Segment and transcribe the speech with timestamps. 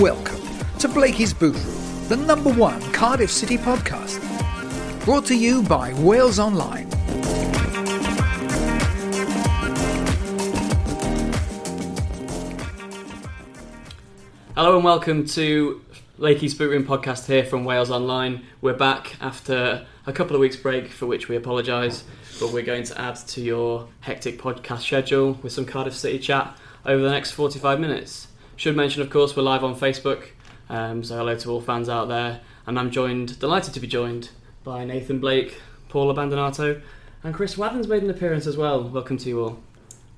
[0.00, 0.40] Welcome
[0.78, 4.24] to Blakey's Boot Room, the number one Cardiff City podcast.
[5.04, 6.88] Brought to you by Wales Online.
[14.54, 15.84] Hello and welcome to
[16.16, 18.46] Blakey's Boot Room podcast here from Wales Online.
[18.62, 22.04] We're back after a couple of weeks break, for which we apologise,
[22.40, 26.56] but we're going to add to your hectic podcast schedule with some Cardiff City chat
[26.86, 28.28] over the next 45 minutes.
[28.62, 30.22] Should mention, of course, we're live on Facebook,
[30.70, 32.38] um, so hello to all fans out there.
[32.64, 34.30] And I'm joined, delighted to be joined
[34.62, 35.56] by Nathan Blake,
[35.88, 36.80] Paul Abbandonato,
[37.24, 38.84] and Chris Wathan's made an appearance as well.
[38.84, 39.58] Welcome to you all.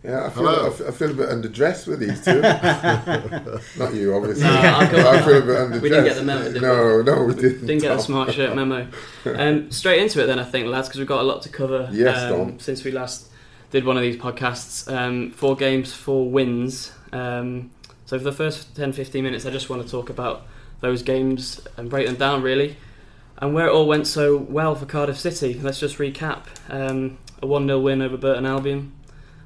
[0.03, 2.43] Yeah, I feel, I feel, I feel a bit underdressed with these two.
[3.83, 4.45] Not you, obviously.
[4.45, 5.81] No, I'll I feel a bit underdressed.
[5.81, 6.61] We didn't get the memo, did we?
[6.61, 7.67] no, no, we didn't.
[7.67, 8.89] Didn't get the smart shirt memo.
[9.25, 11.89] Um, straight into it then, I think, lads, because we've got a lot to cover
[11.91, 13.27] Yes, um, since we last
[13.71, 14.95] did one of these podcasts.
[14.95, 16.93] Um, four games, four wins.
[17.11, 17.71] Um,
[18.07, 20.47] so for the first 10, 15 minutes, I just want to talk about
[20.81, 22.77] those games and break them down, really,
[23.39, 25.55] and where it all went so well for Cardiff City.
[25.55, 26.45] Let's just recap.
[26.69, 28.93] Um, a 1-0 win over Burton Albion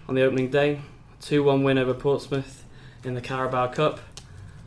[0.08, 0.80] on the opening day.
[1.22, 2.64] 2-1 win over Portsmouth
[3.04, 4.00] in the Carabao Cup.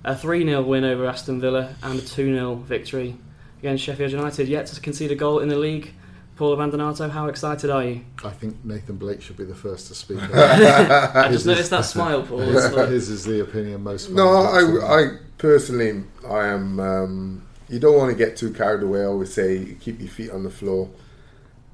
[0.04, 3.18] A 3-0 win over Aston Villa and a 2-0 victory
[3.60, 4.48] against Sheffield United.
[4.48, 5.94] Yet to concede a goal in the league.
[6.42, 8.02] Paul Abbandonato, how excited are you?
[8.24, 10.18] I think Nathan Blake should be the first to speak.
[10.34, 12.42] I just noticed that smile, Paul.
[12.42, 14.10] It's like- His is the opinion most.
[14.10, 16.80] No, I, I personally, I am.
[16.80, 19.02] Um, you don't want to get too carried away.
[19.02, 20.90] I always say keep your feet on the floor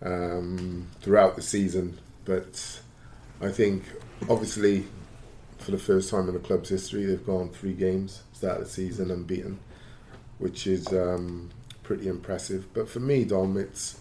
[0.01, 1.97] um, throughout the season.
[2.25, 2.81] But
[3.39, 3.85] I think,
[4.29, 4.85] obviously,
[5.59, 8.69] for the first time in the club's history, they've gone three games start of the
[8.69, 9.59] season unbeaten,
[10.39, 11.51] which is um,
[11.83, 12.65] pretty impressive.
[12.73, 13.99] But for me, Dom, it's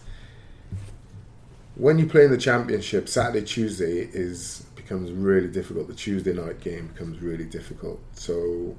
[1.77, 5.87] when you play in the championship, Saturday, Tuesday is becomes really difficult.
[5.87, 7.99] The Tuesday night game becomes really difficult.
[8.13, 8.75] So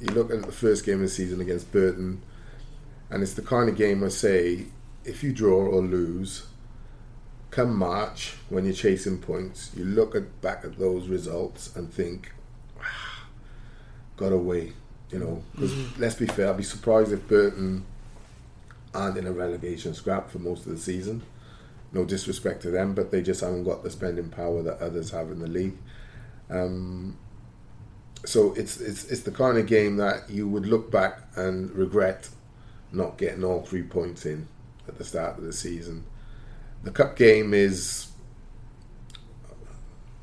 [0.00, 2.22] you look at the first game of the season against Burton,
[3.10, 4.66] and it's the kind of game I say,
[5.04, 6.46] if you draw or lose,
[7.50, 12.32] come March when you're chasing points, you look at back at those results and think,
[12.80, 13.26] "Ah,
[14.16, 14.72] got away.
[15.10, 17.84] You know, 'Cause let's be fair, I'd be surprised if Burton
[18.94, 21.22] aren't in a relegation scrap for most of the season.
[21.92, 25.30] No disrespect to them, but they just haven't got the spending power that others have
[25.30, 25.76] in the league.
[26.50, 27.18] Um,
[28.24, 32.28] so it's it's it's the kind of game that you would look back and regret
[32.92, 34.48] not getting all three points in
[34.88, 36.04] at the start of the season.
[36.82, 38.08] The cup game is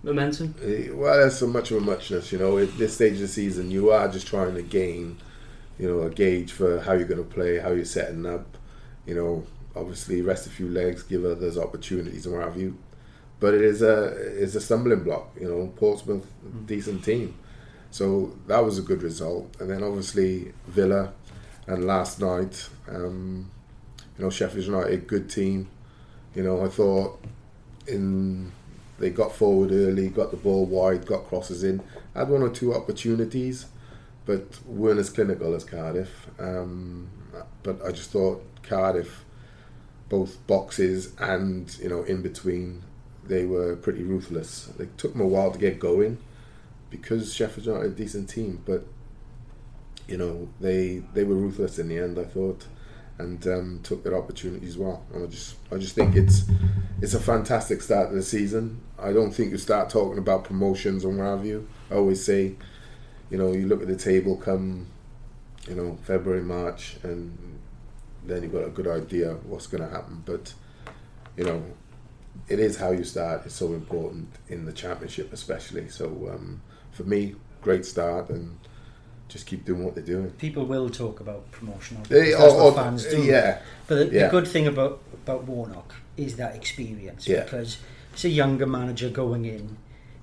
[0.04, 0.56] Momentum.
[0.64, 2.58] Eh, Well, there's so much of a muchness, you know.
[2.58, 5.18] At this stage of the season, you are just trying to gain,
[5.78, 8.58] you know, a gauge for how you're going to play, how you're setting up.
[9.06, 9.48] You know,
[9.80, 12.78] obviously, rest a few legs, give others opportunities, and what have you.
[13.40, 14.06] But it is a
[14.42, 15.68] it's a stumbling block, you know.
[15.76, 16.28] Portsmouth,
[16.66, 17.36] decent team,
[17.92, 19.56] so that was a good result.
[19.60, 21.14] And then obviously Villa,
[21.68, 23.50] and last night, um,
[24.18, 25.70] you know, Sheffield United, good team.
[26.36, 27.24] You know, I thought
[27.88, 28.52] in
[29.00, 31.82] they got forward early, got the ball wide, got crosses in,
[32.14, 33.66] had one or two opportunities,
[34.26, 36.28] but weren't as clinical as Cardiff.
[36.38, 37.10] Um,
[37.64, 39.24] but I just thought Cardiff,
[40.10, 42.84] both boxes and you know in between,
[43.26, 44.72] they were pretty ruthless.
[44.80, 46.18] It took them a while to get going
[46.90, 48.86] because Sheffield United are a decent team, but
[50.08, 52.18] you know they they were ruthless in the end.
[52.20, 52.66] I thought.
[53.22, 55.04] And um, took their opportunities well.
[55.14, 56.44] And I just, I just think it's,
[57.02, 58.80] it's a fantastic start to the season.
[58.98, 61.68] I don't think you start talking about promotions and what have you.
[61.92, 62.56] I always say,
[63.30, 64.88] you know, you look at the table come,
[65.68, 67.59] you know, February, March, and
[68.30, 70.22] then you've got a good idea what's going to happen.
[70.26, 70.54] But,
[71.38, 71.64] you know,
[72.48, 73.46] it is how you start.
[73.46, 75.90] It's so important in the championship, especially.
[75.90, 76.62] So um,
[76.92, 78.58] for me, great start and
[79.28, 80.32] just keep doing what they're doing.
[80.32, 82.02] people will talk about promotional.
[82.04, 83.22] They- because that's or- or- fans do.
[83.24, 83.62] yeah.
[83.88, 84.26] But the, Yeah.
[84.26, 87.44] the good thing about about Warnock is that experience Yeah.
[87.44, 87.78] because
[88.14, 89.78] it's a younger manager going in,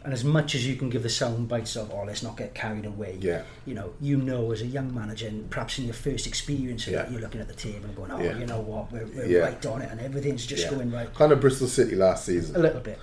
[0.06, 2.54] And as much as you can give the sound bites of, oh, let's not get
[2.54, 3.18] carried away.
[3.20, 3.42] Yeah.
[3.64, 6.92] You know, you know, as a young manager, and perhaps in your first experience of
[6.92, 7.02] Yeah.
[7.02, 8.38] it, you're looking at the table and going, oh, Yeah.
[8.38, 9.38] you know what, we're, we're Yeah.
[9.40, 10.70] right on it, and everything's just Yeah.
[10.70, 11.12] going right.
[11.12, 12.54] Kind of Bristol City last season.
[12.54, 13.00] A little bit,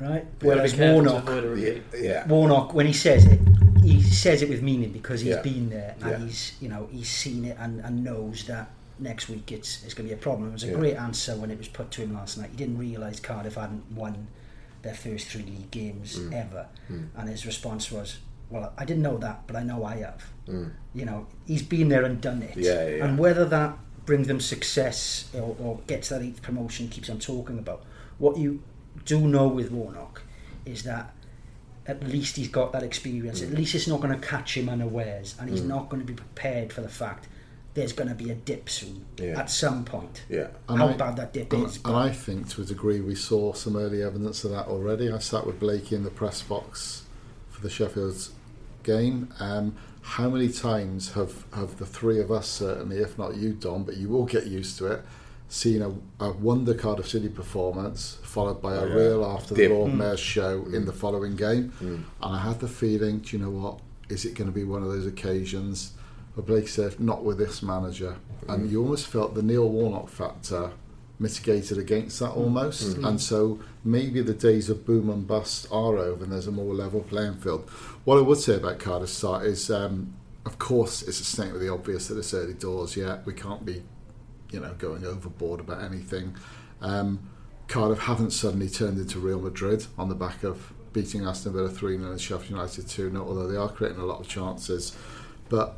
[0.00, 0.24] right?
[0.40, 2.26] Gotta Whereas careful Warnock, Yeah, yeah.
[2.26, 3.38] Warnock, when he says it,
[3.84, 5.42] he says it with meaning because he's Yeah.
[5.42, 6.18] been there and Yeah.
[6.18, 10.08] he's, you know, he's seen it and, and knows that next week it's it's going
[10.08, 10.48] to be a problem.
[10.48, 10.74] It was a Yeah.
[10.74, 12.50] great answer when it was put to him last night.
[12.50, 14.26] He didn't realise Cardiff hadn't won
[14.82, 16.32] their first three league games Mm.
[16.32, 16.66] ever,
[17.16, 18.18] and his response was,
[18.48, 20.24] "Well, I didn't know that, but I know I have."
[20.94, 22.56] You know, he's been there and done it.
[22.56, 22.62] Mm.
[22.64, 23.04] Yeah, yeah.
[23.04, 27.58] And whether that brings them success or, or gets that eighth promotion, keeps on talking
[27.58, 27.84] about.
[28.18, 28.62] What you
[29.04, 30.22] do know with Warnock
[30.66, 31.12] is that
[31.86, 33.40] at least he's got that experience.
[33.40, 33.52] Mm.
[33.52, 36.14] At least it's not going to catch him unawares, and he's not going to be
[36.14, 37.28] prepared for the fact
[37.74, 39.38] there's going to be a dip soon Yeah.
[39.40, 40.22] at some point.
[40.28, 40.48] Yeah.
[40.68, 41.78] And How I- bad that dip And, is.
[41.84, 45.10] and I think to a degree we saw some early evidence of that already.
[45.10, 47.02] I sat with Blakey in the press box
[47.48, 48.30] for the Sheffield's
[48.82, 49.32] game.
[49.38, 53.84] Um, how many times have, have the three of us, certainly, if not you, Don,
[53.84, 55.02] but you will get used to it,
[55.48, 55.90] seen a,
[56.24, 58.94] a wonder Cardiff City performance followed by a yeah.
[58.94, 59.68] reel after Dip.
[59.68, 61.72] the Lord Mayor's show in the following game?
[61.80, 62.02] Mm.
[62.22, 63.80] And I had the feeling, do you know what?
[64.08, 65.92] Is it going to be one of those occasions?
[66.34, 68.16] But Blake said, not with this manager.
[68.48, 70.72] And you almost felt the Neil Warnock factor
[71.18, 72.96] mitigated against that almost.
[72.96, 76.74] And so maybe the days of boom and bust are over and there's a more
[76.74, 77.68] level playing field.
[78.04, 80.14] What I would say about Cardiff start is, um,
[80.46, 83.26] of course, it's a statement of the obvious that it's early doors yet.
[83.26, 83.82] We can't be,
[84.50, 86.36] you know, going overboard about anything.
[86.80, 87.28] Um,
[87.68, 91.98] Cardiff haven't suddenly turned into Real Madrid on the back of beating Aston Villa 3
[91.98, 94.96] 0 and Sheffield United 2 0, although they are creating a lot of chances.
[95.50, 95.76] But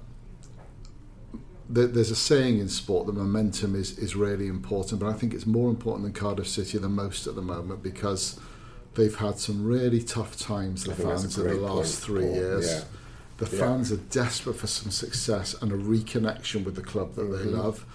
[1.69, 5.47] there's a saying in sport that momentum is, is really important, but I think it's
[5.47, 8.39] more important than Cardiff City the most at the moment because
[8.95, 12.01] they've had some really tough times, the I think that's a fans, in the last
[12.01, 12.35] three Paul.
[12.35, 12.67] years.
[12.67, 12.85] Yeah.
[13.39, 13.61] The Yeah.
[13.61, 17.57] fans are desperate for some success and a reconnection with the club that they Mhm.
[17.59, 17.87] love.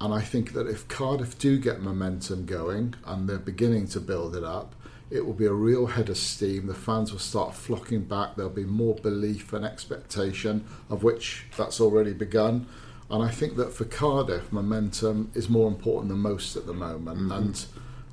[0.00, 4.36] And I think that if Cardiff do get momentum going and they're beginning to build
[4.36, 4.74] it up,
[5.10, 6.66] it will be a real head of steam.
[6.66, 8.36] The fans will start flocking back.
[8.36, 12.66] There'll be more belief and expectation, of which that's already begun.
[13.10, 17.30] And I think that for Cardiff, momentum is more important than most at the moment.
[17.32, 17.64] And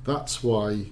[0.04, 0.86] that's why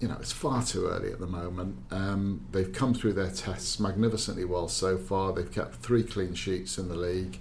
[0.00, 1.76] you know, it's far too early at the moment.
[1.90, 5.32] Um, they've come through their tests magnificently well so far.
[5.32, 7.38] They've kept three clean sheets in the league.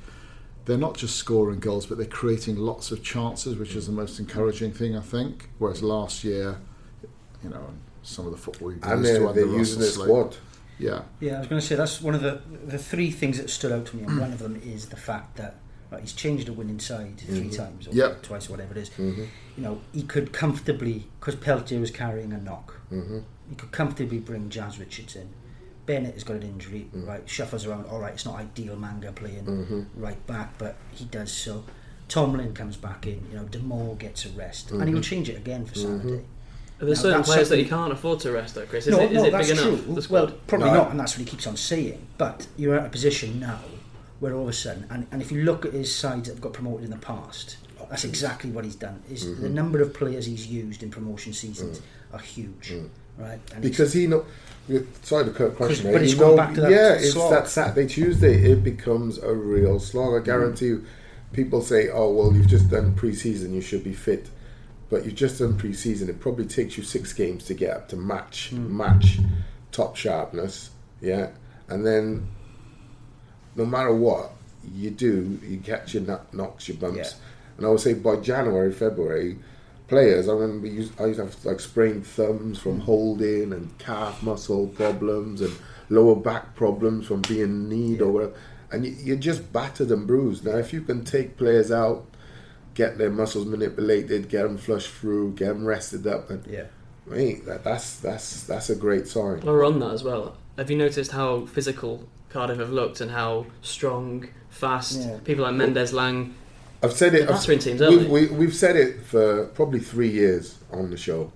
[0.66, 4.20] They're not just scoring goals, but they're creating lots of chances, which is the most
[4.20, 5.50] encouraging thing, I think.
[5.58, 6.58] Whereas last year,
[7.42, 10.08] you know, some of the football you And used to they're, under using Russell their
[10.08, 10.38] squad.
[10.78, 13.50] Yeah, Yeah, I was going to say that's one of the the three things that
[13.50, 15.56] stood out to me, and one of them is the fact that
[15.92, 18.22] right, he's changed the winning side 3 times, or Yep.
[18.24, 18.90] twice, or whatever it is.
[18.92, 19.24] Mm-hmm.
[19.58, 22.80] You know, he could comfortably because Peltier was carrying a knock.
[22.92, 23.20] Mm-hmm.
[23.50, 25.30] He could comfortably bring Jazz Richards in.
[25.86, 27.08] Bennett has got an injury, Mm.
[27.08, 27.28] right?
[27.28, 27.86] Shuffles around.
[27.88, 28.76] All right, it's not ideal.
[28.76, 29.82] Manga playing Mm-hmm.
[29.96, 31.64] right back, but he does so.
[32.08, 33.26] Tomlin comes back in.
[33.32, 34.94] You know, Damour gets a rest, and Mm-hmm.
[34.94, 36.24] he'll change it again for Saturday.
[36.82, 38.88] Are there Now, certain that's players that something- you can't afford to rest, though, Chris?
[38.88, 39.68] Is no, it, is no, it that's big true.
[39.74, 40.08] enough?
[40.08, 42.06] The Well, probably No, not, and that's what he keeps on saying.
[42.18, 43.60] But you're at a position now
[44.20, 46.42] where all of a sudden, and, and if you look at his sides that have
[46.42, 47.58] got promoted in the past,
[47.90, 49.02] that's exactly what he's done.
[49.10, 49.42] Is Mm-hmm.
[49.42, 52.16] the number of players he's used in promotion seasons Mm.
[52.16, 52.74] are huge,
[53.18, 53.40] right?
[53.54, 54.26] And Because he know.
[55.02, 57.32] Sorry to cut Because- but it's know, back to that yeah, it's slog.
[57.32, 58.52] that Saturday Tuesday.
[58.52, 60.22] It becomes a real slog.
[60.22, 60.86] I guarantee you.
[61.34, 63.54] People say, "Oh, well, you've just done pre-season.
[63.54, 64.28] You should be fit."
[64.90, 66.10] But you've just done pre-season.
[66.10, 69.20] It probably takes you six games to get up to match match
[69.72, 70.70] top sharpness.
[71.02, 71.30] Yeah,
[71.68, 72.28] and then
[73.60, 74.32] no matter what
[74.74, 76.98] you do, you catch your kno- knocks, your bumps.
[76.98, 77.10] Yeah.
[77.58, 79.38] And I would say by January, February,
[79.90, 82.84] players, I remember used, I used to have like sprained thumbs from mm.
[82.84, 85.54] holding and calf muscle problems and
[85.90, 88.34] lower back problems from being kneed or whatever.
[88.72, 90.46] And you, you're just battered and bruised.
[90.46, 92.06] Now, if you can take players out,
[92.76, 96.68] get their muscles manipulated, get them flushed through, get them rested up, and yeah,
[97.06, 99.42] mate, that, that's that's that's a great sign.
[99.42, 103.12] While we're on that as well, have you noticed how physical Cardiff have looked and
[103.12, 105.18] how strong, fast Yeah.
[105.24, 106.36] people like Mendez-Laing?
[106.82, 107.30] I've said it.
[107.30, 108.08] I've, teams, aren't we've, they?
[108.08, 111.34] we, we've said it for probably three years on the show.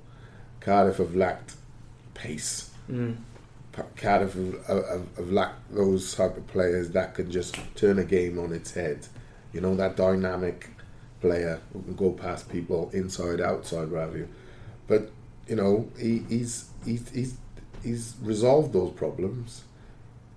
[0.61, 1.55] Cardiff have lacked
[2.13, 2.69] pace.
[2.89, 3.17] Mm.
[3.97, 8.39] Cardiff have, have, have lacked those type of players that can just turn a game
[8.39, 9.05] on its head.
[9.51, 10.69] You know that dynamic
[11.19, 14.29] player who can go past people inside, outside, what have you.
[14.87, 15.11] But
[15.47, 17.37] you know he, he's he's he's
[17.83, 19.63] he's resolved those problems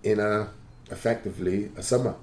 [0.07, 0.49] in a
[0.91, 2.15] effectively a summer.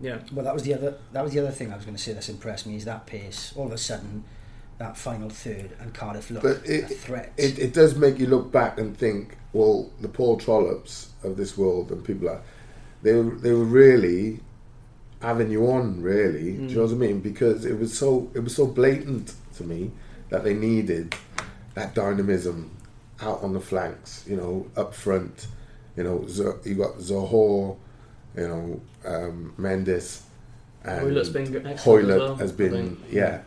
[0.00, 0.18] Yeah.
[0.32, 2.12] well, that was the other that was the other thing I was going to say
[2.12, 3.52] that's impressed me is that pace.
[3.56, 4.24] All of a sudden,
[4.78, 7.32] that final third and Cardiff looked But a it, threat.
[7.36, 11.56] it it does make you look back and think well, the Paul Trollopes of this
[11.56, 12.42] world and people are
[13.02, 14.40] they were they were really
[15.20, 16.56] having you on, really.
[16.56, 17.20] Do you know what I mean?
[17.20, 19.90] Because it was so it was so blatant to me
[20.30, 21.14] that they needed
[21.74, 22.70] that dynamism
[23.20, 25.46] out on the flanks, you know, up front.
[25.96, 27.76] You know, Z- you got Zohore,
[28.36, 30.22] you know, um, Mendez,
[30.84, 33.42] and Hoilett's been Hoilett well, has been, yeah,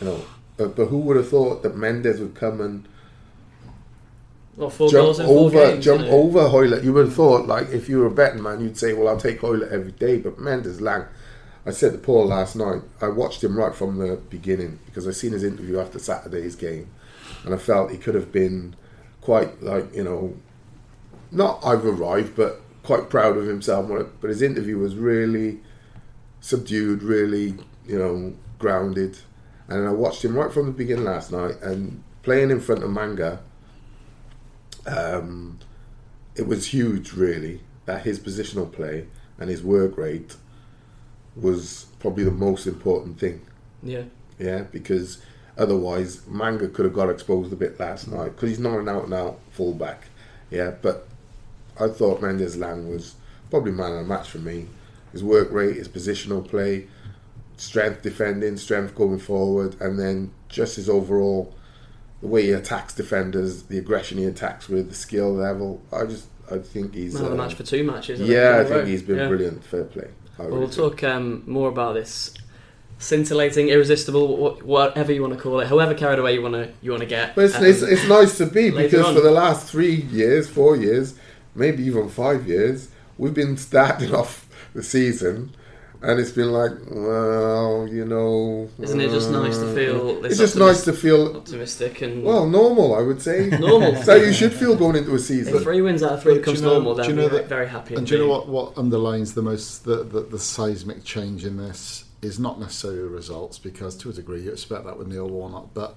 [0.00, 0.20] you know.
[0.56, 2.86] But, but who would have thought that Mendez would come and
[4.56, 5.84] Well, four jump goals in four over, games.
[5.84, 6.84] jump over Hoilett?
[6.84, 9.16] You would have thought, like, if you were a betting man, you'd say, "Well, I'll
[9.16, 11.04] take Hoilett every day." But Mendez-Laing,
[11.64, 15.12] I said to Paul last night, I watched him right from the beginning because I
[15.12, 16.88] seen his interview after Saturday's game,
[17.44, 18.74] and I felt he could have been
[19.22, 20.34] quite like you know,
[21.32, 23.90] not I've arrived, but quite proud of himself.
[24.20, 25.60] But his interview was really
[26.40, 27.54] subdued, really
[27.86, 29.18] you know, grounded.
[29.68, 32.90] And I watched him right from the beginning last night, and playing in front of
[32.90, 33.40] Manga
[34.86, 35.58] um,
[36.34, 39.06] it was huge, really, that his positional play
[39.38, 40.36] and his work rate
[41.36, 43.40] was probably the most important thing.
[43.82, 44.04] Yeah.
[44.38, 45.22] Yeah, because
[45.56, 49.04] otherwise Manga could have got exposed a bit last night because he's not an out
[49.04, 50.06] and out fullback.
[50.50, 51.08] Yeah, but
[51.80, 53.14] I thought Mendez-Laing was
[53.50, 54.66] probably man of the match for me.
[55.12, 56.86] His work rate, his positional play,
[57.56, 61.54] strength defending, strength going forward, and then just his overall
[62.20, 65.82] the way he attacks defenders, the aggression he attacks with, the skill level.
[65.92, 68.20] I just I think he's Man of the uh, match for two matches.
[68.20, 68.84] Yeah, I think row.
[68.84, 69.28] he's been Yeah.
[69.28, 69.64] brilliant.
[69.64, 70.08] Fair play.
[70.38, 71.00] Well, really we'll think.
[71.00, 72.32] talk um, more about this
[72.98, 76.90] scintillating, irresistible, whatever you want to call it, however carried away you want to you
[76.90, 77.34] want to get.
[77.34, 80.76] But it's, Um, it's, it's nice to be because for the last three years, four
[80.76, 81.14] years,
[81.54, 85.54] maybe even five years, we've been starting off the season,
[86.00, 90.32] and it's been like, well, you know, Isn't it just nice to uh, feel this
[90.32, 92.94] It's just nice to feel optimistic and well normal.
[92.96, 94.02] I would say Normal.
[94.02, 95.58] so you should feel going into a if season.
[95.60, 97.38] three wins out of three But becomes you know- normal, do then you know we're
[97.38, 97.94] that- very happy.
[97.94, 101.56] And do you know what, what underlines the most the, the, the seismic change in
[101.56, 105.70] this is not necessarily results because to a degree you expect that with Neil Warnock,
[105.74, 105.96] but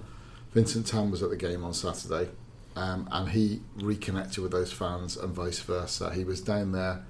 [0.52, 2.28] Vincent Tan was at the game on Saturday
[2.76, 6.12] um, and he reconnected with those fans and vice versa.
[6.14, 7.04] He was down there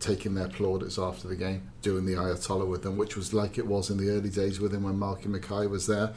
[0.00, 3.66] taking their plaudits after the game, doing the Ayatollah with them, which was like it
[3.66, 6.14] was in the early days with him when Malky Mackay was there.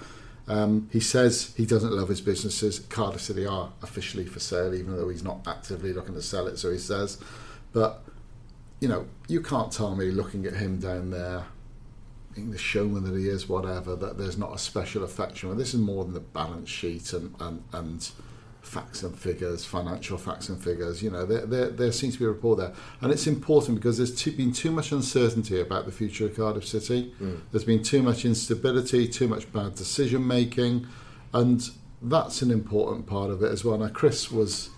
[0.48, 2.80] Um, he says he doesn't love his businesses.
[2.80, 6.58] Cardiff City are officially for sale, even though he's not actively looking to sell it,
[6.58, 7.18] so he says.
[7.74, 8.02] But
[8.80, 11.46] you know, you can't tell me looking at him down there,
[12.34, 15.50] being the showman that he is, whatever, that there's not a special affection.
[15.50, 18.12] Well, this is more than the balance sheet and, and, and
[18.62, 21.02] facts and figures, financial facts and figures.
[21.02, 22.74] You know, there, there, there seems to be a rapport there.
[23.02, 26.66] And it's important because there's too, been too much uncertainty about the future of Cardiff
[26.68, 27.14] City.
[27.22, 27.42] Mm.
[27.52, 30.88] There's been too much instability, too much bad decision making.
[31.34, 31.68] And
[32.02, 33.78] that's an important part of it as well.
[33.78, 34.70] Now, Chris was,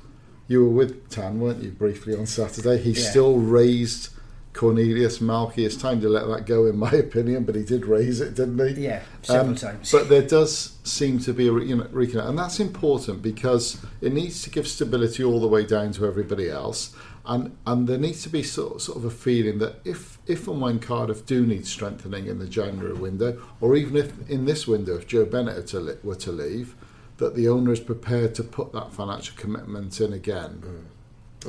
[0.47, 2.81] you were with Tan, weren't you, briefly on Saturday?
[2.81, 3.09] He Yeah.
[3.09, 4.09] still raised
[4.53, 5.59] Cornelius Malky.
[5.65, 8.59] It's time to let that go, in my opinion, but he did raise it, didn't
[8.75, 8.83] he?
[8.85, 9.91] Yeah, several Um, times.
[9.91, 13.77] But there does seem to be a re- you know, reconnect, and that's important because
[14.01, 16.95] it needs to give stability all the way down to everybody else,
[17.25, 20.61] and and there needs to be sort sort of a feeling that if if and
[20.61, 24.95] when Cardiff do need strengthening in the January window, or even if in this window,
[24.97, 26.75] if Joe Bennett were to, li- were to leave,
[27.17, 30.61] that the owner is prepared to put that financial commitment in again.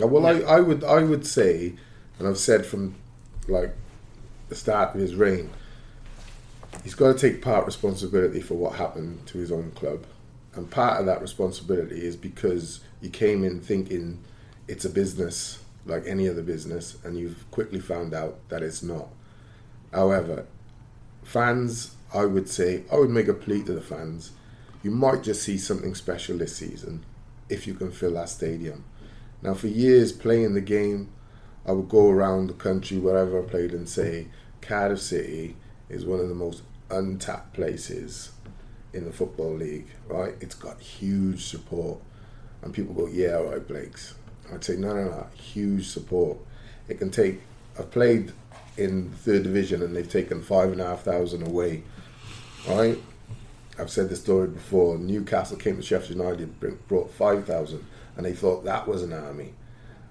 [0.01, 1.75] Uh, Well, I, I would I would say,
[2.19, 2.95] and I've said from
[3.49, 3.75] like
[4.49, 5.51] the start of his reign,
[6.83, 10.05] he's got to take part responsibility for what happened to his own club,
[10.55, 14.23] and part of that responsibility is because you came in thinking
[14.69, 19.09] it's a business like any other business, and you've quickly found out that it's not.
[19.93, 20.47] However,
[21.23, 24.33] fans, I would say, I would make a plea to the fans.
[24.83, 27.05] You might just see something special this season
[27.49, 28.85] if you can fill that stadium.
[29.43, 31.11] Now, for years playing the game,
[31.67, 34.29] I would go around the country wherever I played and say
[34.61, 35.57] Cardiff City
[35.89, 38.33] is one of the most untapped places
[38.93, 39.89] in the football league.
[40.07, 40.35] Right?
[40.41, 42.01] It's got huge support,
[42.63, 44.15] and people go, "Yeah, all right, Blakes."
[44.53, 46.39] I'd say, "No, no, no, huge support.
[46.89, 47.41] It can take."
[47.79, 48.33] I've played
[48.77, 51.83] in third division, and they've taken five and a half thousand away.
[52.69, 52.99] Right?
[53.79, 54.99] I've said this story before.
[54.99, 57.85] Newcastle came to Sheffield United, brought 5,000,
[58.17, 59.53] and they thought that was an army.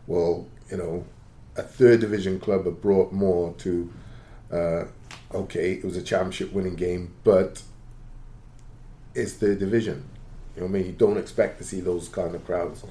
[0.06, 1.06] Well, you know,
[1.56, 3.92] a third division club have brought more to,
[4.52, 4.86] uh,
[5.34, 7.62] okay, it was a championship winning game, but
[9.14, 10.10] it's third division.
[10.56, 10.86] You know what I mean?
[10.88, 12.84] You don't expect to see those kind of crowds.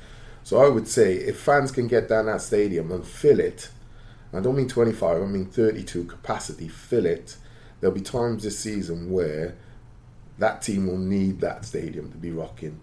[0.44, 3.70] So I would say if fans can get down that stadium and fill it,
[4.32, 7.36] I don't mean 25, I mean 32 capacity, fill it,
[7.80, 9.54] there'll be times this season where
[10.38, 12.80] that team will need that stadium to be rocking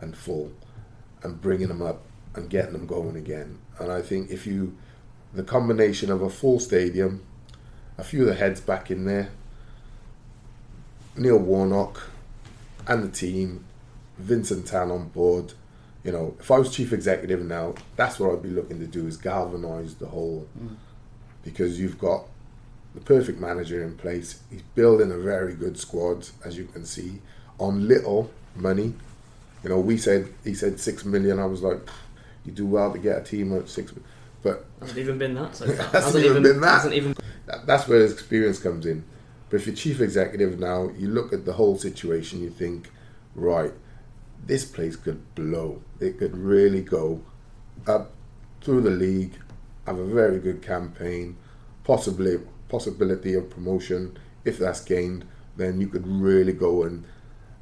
[0.00, 0.52] and full
[1.22, 2.02] and bringing them up
[2.34, 3.58] and getting them going again.
[3.78, 4.76] And I think if you,
[5.32, 7.22] the combination of a full stadium,
[7.98, 9.30] a few of the heads back in there,
[11.16, 12.02] Neil Warnock
[12.86, 13.64] and the team,
[14.18, 15.52] Vincent Tan on board.
[16.02, 19.06] You know, if I was chief executive now, that's what I'd be looking to do
[19.06, 20.76] is galvanise the whole, mm.
[21.44, 22.24] because you've got
[22.94, 24.40] the perfect manager in place.
[24.50, 27.20] He's building a very good squad, as you can see,
[27.58, 28.94] on little money.
[29.62, 31.38] You know, we said he said six million.
[31.38, 31.80] I was like,
[32.44, 33.92] you do well to get a team at six,
[34.42, 35.86] but Hasn't even been that so far.
[35.86, 36.74] Hasn't even been that.
[36.74, 37.14] Hasn't even.
[37.46, 39.04] that, that's where experience comes in.
[39.48, 42.90] But if you're chief executive now, you look at the whole situation, you think,
[43.34, 43.72] right,
[44.46, 45.82] this place could blow.
[45.98, 47.22] It could really go
[47.86, 48.12] up
[48.60, 49.34] through the league,
[49.86, 51.36] have a very good campaign,
[51.84, 54.16] possibly possibility of promotion.
[54.44, 57.04] If that's gained, then you could really go and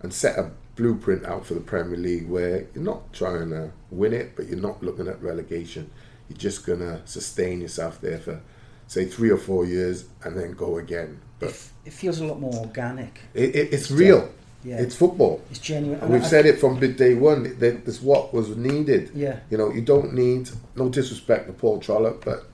[0.00, 4.12] and set a blueprint out for the Premier League where you're not trying to win
[4.12, 5.90] it, but you're not looking at relegation.
[6.28, 8.40] You're just gonna sustain yourself there for
[8.86, 11.20] say three or four years and then go again.
[11.38, 13.20] But It feels a lot more organic.
[13.34, 14.30] it, it, it's real.
[14.64, 14.78] Yeah.
[14.80, 15.40] It's football.
[15.50, 15.94] It's genuine.
[16.00, 19.10] And And we've I- said it from bit day one that this what was needed.
[19.14, 19.38] Yeah.
[19.50, 22.44] You know, you don't need no disrespect to Paul Trollope, but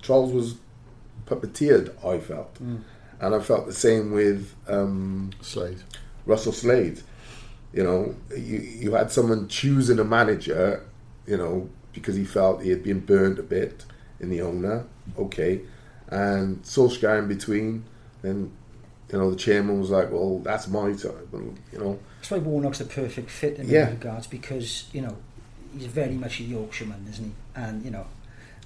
[0.00, 0.54] Trolls was
[1.26, 1.90] puppeteered.
[2.04, 2.80] I felt, Mm.
[3.20, 5.82] and I felt the same with um, Slade.
[6.26, 7.00] Russell Slade.
[7.72, 10.82] You know, you you had someone choosing a manager,
[11.26, 13.84] you know, because he felt he had been burned a bit
[14.20, 14.84] in the owner.
[15.18, 15.60] Okay,
[16.08, 17.84] and Solskjaer in between.
[18.22, 18.52] Then,
[19.12, 22.38] you know, the chairman was like, "Well, that's my time." And, you know, That's why
[22.38, 23.90] Warnock's the perfect fit in Yeah.
[23.90, 25.16] regards because you know
[25.76, 27.32] he's very much a Yorkshireman, isn't he?
[27.56, 28.06] And you know,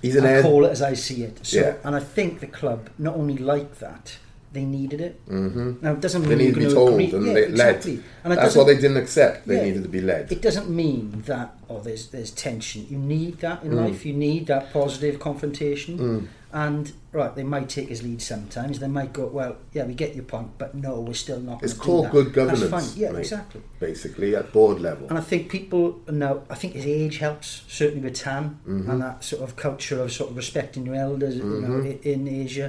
[0.02, 1.38] he's an I call it as I see it.
[1.46, 1.74] So, Yeah.
[1.84, 4.18] and I think the club not only like that,
[4.56, 5.14] they needed it.
[5.28, 7.10] hmm Now it doesn't They mean need you're to be told agree.
[7.16, 7.96] and yeah, they exactly.
[7.96, 8.04] led.
[8.24, 9.46] And That's what they didn't accept.
[9.46, 9.64] They Yeah.
[9.68, 10.22] needed to be led.
[10.36, 12.80] It doesn't mean that oh, there's there's tension.
[12.92, 13.80] You need that in Mm.
[13.84, 13.98] life.
[14.08, 15.92] You need that positive confrontation.
[15.98, 16.22] Mm.
[16.52, 18.78] And right, they might take his lead sometimes.
[18.78, 21.62] They might go, well, yeah, we get your point, but no, we're still not.
[21.62, 22.12] It's called do that.
[22.18, 23.02] good governance, That's fine.
[23.02, 23.18] Yeah, mate.
[23.26, 23.60] exactly.
[23.88, 25.04] Basically, at board level.
[25.10, 25.82] And I think people
[26.26, 28.88] now, I think his age helps, certainly with Tan, Mhm.
[28.90, 32.02] and that sort of culture of sort of respecting your elders, you know, Mhm.
[32.12, 32.68] in Asia.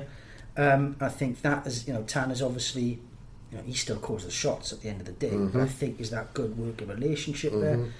[0.58, 3.00] Um, I think that is, you know, Tan is obviously,
[3.52, 5.68] you know, he still calls the shots at the end of the day, but I
[5.68, 7.78] think is that good working relationship there.
[7.78, 7.92] Mhm.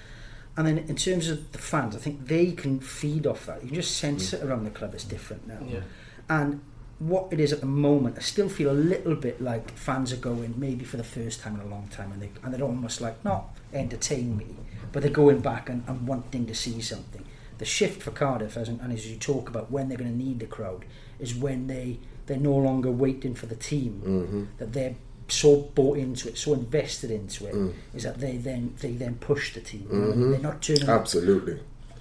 [0.56, 3.62] And then in terms of the fans, I think they can feed off that.
[3.62, 4.34] You can just sense Mm.
[4.34, 5.60] it around the club, it's different now.
[5.68, 5.80] Yeah.
[6.28, 6.60] And
[6.98, 10.16] what it is at the moment, I still feel a little bit like fans are
[10.16, 13.00] going maybe for the first time in a long time, and they and they're almost
[13.00, 14.46] like not entertain me,
[14.90, 17.24] but they're going back and, and wanting to see something.
[17.58, 20.40] The shift for Cardiff, as and as you talk about when they're going to need
[20.40, 20.84] the crowd,
[21.20, 24.58] is when they they're no longer waiting for the team, Mhm.
[24.58, 24.94] that they're
[25.28, 27.72] so bought into it, so invested into it, Mm.
[27.94, 29.86] is that they then they then push the team.
[29.92, 30.30] You know, Mhm.
[30.30, 31.58] They're not turning up Absolutely.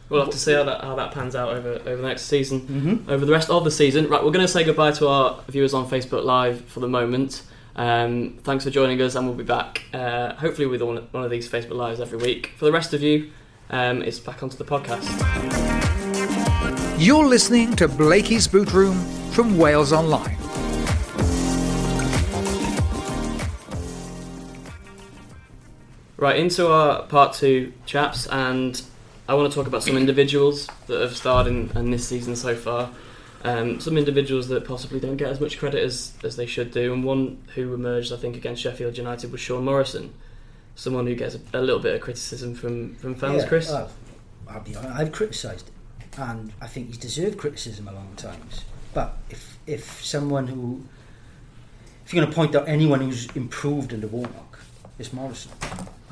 [0.09, 2.61] We'll have to see how that how that pans out over over the next season.
[2.61, 3.11] Mhm.
[3.11, 4.07] over the rest of the season.
[4.07, 7.41] Right, we're going to say goodbye to our viewers on Facebook Live for the moment.
[7.75, 11.29] Um, thanks for joining us, and we'll be back uh, hopefully with one, one of
[11.29, 12.51] these Facebook Lives every week.
[12.57, 13.27] For the rest of you,
[13.69, 15.05] um, it's back onto the podcast.
[16.97, 18.97] You're listening to Blakey's Boot Room
[19.37, 20.35] from Wales Online.
[26.17, 28.81] Right, into our part two, chaps, and
[29.29, 32.55] I want to talk about some individuals that have starred in, in this season so
[32.55, 32.89] far.
[33.43, 36.91] Um, some individuals that possibly don't get as much credit as, as they should do,
[36.91, 40.15] and one who emerged, I think, against Sheffield United was Sean Morrison,
[40.73, 43.71] someone who gets a, a little bit of criticism from, from fans, Yeah, Chris.
[43.71, 43.91] I've,
[44.49, 45.75] I'll be honest, I've criticised him,
[46.27, 48.63] and I think he's deserved criticism a long times.
[48.93, 50.83] But if if someone who,
[52.05, 54.59] if you're going to point out anyone who's improved under Warnock,
[54.97, 55.51] it's Morrison.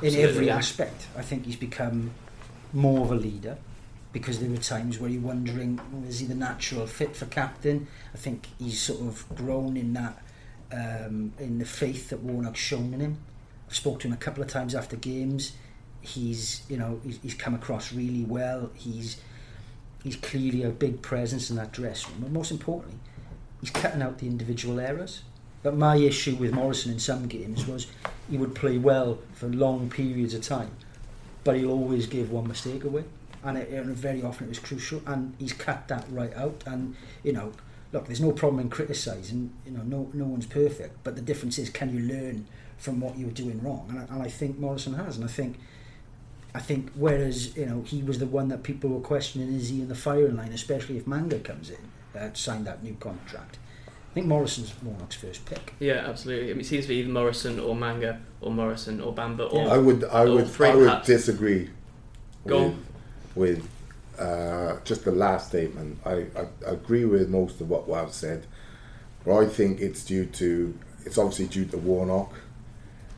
[0.01, 2.11] In every aspect, I think he's become
[2.73, 3.57] more of a leader.
[4.11, 7.87] Because there were times where you're wondering, well, is he the natural fit for captain?
[8.13, 10.23] I think he's sort of grown in that,
[10.71, 13.17] um, in the faith that Warnock's shown in him.
[13.67, 15.51] I've spoken to him a couple of times after games
[16.05, 19.17] he's you know he's, he's come across really well he's
[20.05, 22.97] he's clearly a big presence in that dressing room but most importantly
[23.59, 25.23] he's cutting out the individual errors.
[25.63, 27.87] But my issue with Morrison in some games was
[28.29, 30.71] he would play well for long periods of time
[31.43, 33.03] but he'll always give one mistake away.
[33.43, 36.63] And, it, and very often it was crucial and he's cut that right out.
[36.67, 37.53] And you know
[37.91, 41.57] look there's no problem in criticising you know no, no one's perfect but the difference
[41.57, 42.45] is can you learn
[42.77, 43.87] from what you were doing wrong?
[43.89, 45.57] And I, and I think Morrison has and I think
[46.55, 49.81] I think whereas you know he was the one that people were questioning is he
[49.81, 53.57] in the firing line, especially if Manga comes in, uh, signed that new contract.
[53.87, 55.73] I think Morrison's Warnock's first pick.
[55.79, 56.49] Yeah, absolutely.
[56.51, 59.63] I mean, it seems to be either Morrison or Manga or Morrison or Bamba or
[59.65, 59.73] Yeah.
[59.73, 61.07] I would I Or would I would perhaps.
[61.07, 61.69] disagree
[62.47, 62.73] Go
[63.35, 63.69] with, with
[64.17, 65.99] uh, just the last statement.
[66.05, 68.45] I, I, I agree with most of what Wav said,
[69.25, 70.73] but I think it's due to
[71.05, 72.31] it's obviously due to Warnock.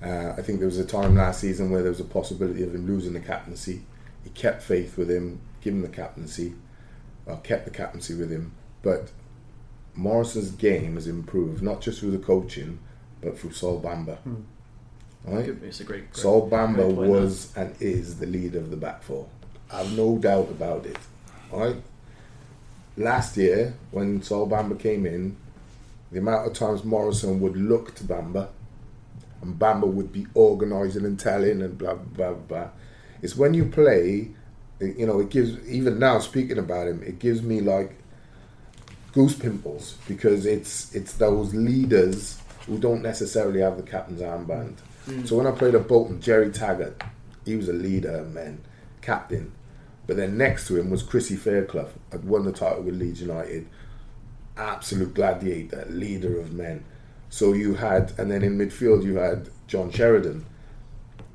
[0.04, 2.76] Uh, I think there was a time last season where there was a possibility of
[2.76, 3.82] him losing the captaincy.
[4.24, 6.54] He kept faith with him, given the captaincy,
[7.26, 8.54] well, kept the captaincy with him.
[8.84, 9.12] But
[9.96, 12.80] Morrison's game has improved not just through the coaching,
[13.22, 14.18] but through Sol Bamba.
[14.20, 14.36] Hmm.
[15.26, 15.50] Right?
[15.64, 16.12] It's a great.
[16.12, 19.28] great Sol Bamba great was and is the leader of the back four.
[19.72, 20.98] I've no doubt about it.
[21.52, 21.76] Right?
[22.96, 25.36] Last year, when Sol Bamba came in,
[26.12, 28.50] the amount of times Morrison would look to Bamba
[29.41, 32.69] and Bamba would be organising and telling and blah, blah, blah, blah.
[33.21, 34.30] It's when you play,
[34.80, 37.97] you know, it gives, even now speaking about him, it gives me like
[39.13, 44.76] goose pimples because it's it's those leaders who don't necessarily have the captain's armband.
[45.06, 45.26] Hmm.
[45.26, 47.02] So when I played at Bolton, Gerry Taggart,
[47.45, 48.62] he was a leader, man,
[49.02, 49.54] captain.
[50.06, 53.67] But then next to him was Chrissy Fairclough, had won the title with Leeds United,
[54.56, 56.84] absolute gladiator, leader of men.
[57.30, 60.46] So you had, and then in midfield you had John Sheridan,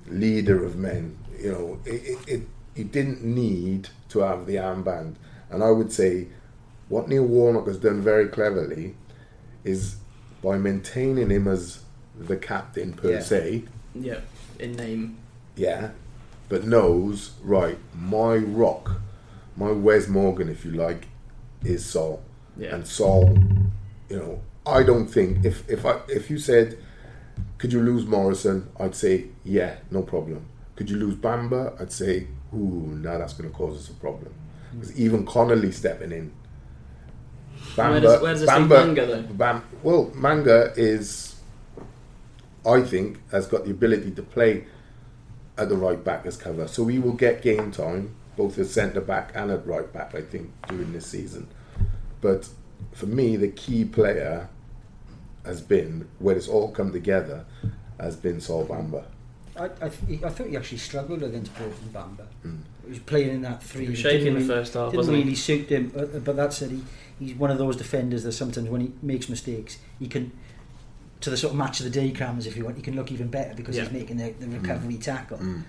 [0.09, 1.18] leader of men.
[1.38, 2.42] You know, it, it, it
[2.74, 5.14] you didn't need to have the armband.
[5.50, 6.28] And I would say
[6.88, 8.94] what Neil Warnock has done very cleverly
[9.64, 9.96] is
[10.42, 11.83] by maintaining him as
[12.18, 13.20] the captain per Yeah.
[13.20, 14.20] se, Yeah,
[14.59, 15.18] in name.
[15.57, 15.90] yeah,
[16.48, 19.00] but knows, right, my rock,
[19.57, 21.07] my Wes Morgan, if you like,
[21.64, 22.22] is Sol.
[22.57, 22.74] Yeah.
[22.74, 23.37] And Sol,
[24.09, 26.79] you know, I don't think if if I if you said,
[27.59, 28.68] could you lose Morrison?
[28.79, 30.46] I'd say yeah, no problem.
[30.77, 31.81] Could you lose Bamba?
[31.81, 34.33] I'd say, ooh, now that's going to cause us a problem.
[34.70, 34.81] Hmm.
[34.81, 36.33] Because even Connolly stepping in.
[37.75, 39.22] Where does- where does this leave Manga, though?
[39.22, 41.37] Bam, well, Manga is,
[42.66, 44.64] I think, has got the ability to play
[45.59, 46.66] at the right back as cover.
[46.66, 50.22] So we will get game time, both as centre back and at right back, I
[50.22, 51.48] think, during this season.
[52.20, 52.48] But
[52.92, 54.49] for me, the key player
[55.45, 57.45] has been, where it's all come together,
[58.01, 59.05] has been Sol Bamba.
[59.57, 62.27] I, I, th- I thought he actually struggled against Bolton Bamba.
[62.42, 62.57] Hmm.
[62.85, 63.85] He was playing in that three.
[63.85, 65.23] He was It shaking didn't the first half, Didn't wasn't he?
[65.25, 65.92] really suit him.
[65.95, 66.83] But, but that said, he,
[67.18, 70.33] he's one of those defenders that sometimes when he makes mistakes, he can,
[71.21, 73.12] to the sort of match of the day crammers, if you want, he can look
[73.12, 73.83] even better because Yeah.
[73.85, 74.62] he's making the, the hmm.
[74.62, 75.37] recovery tackle.
[75.38, 75.61] Hmm.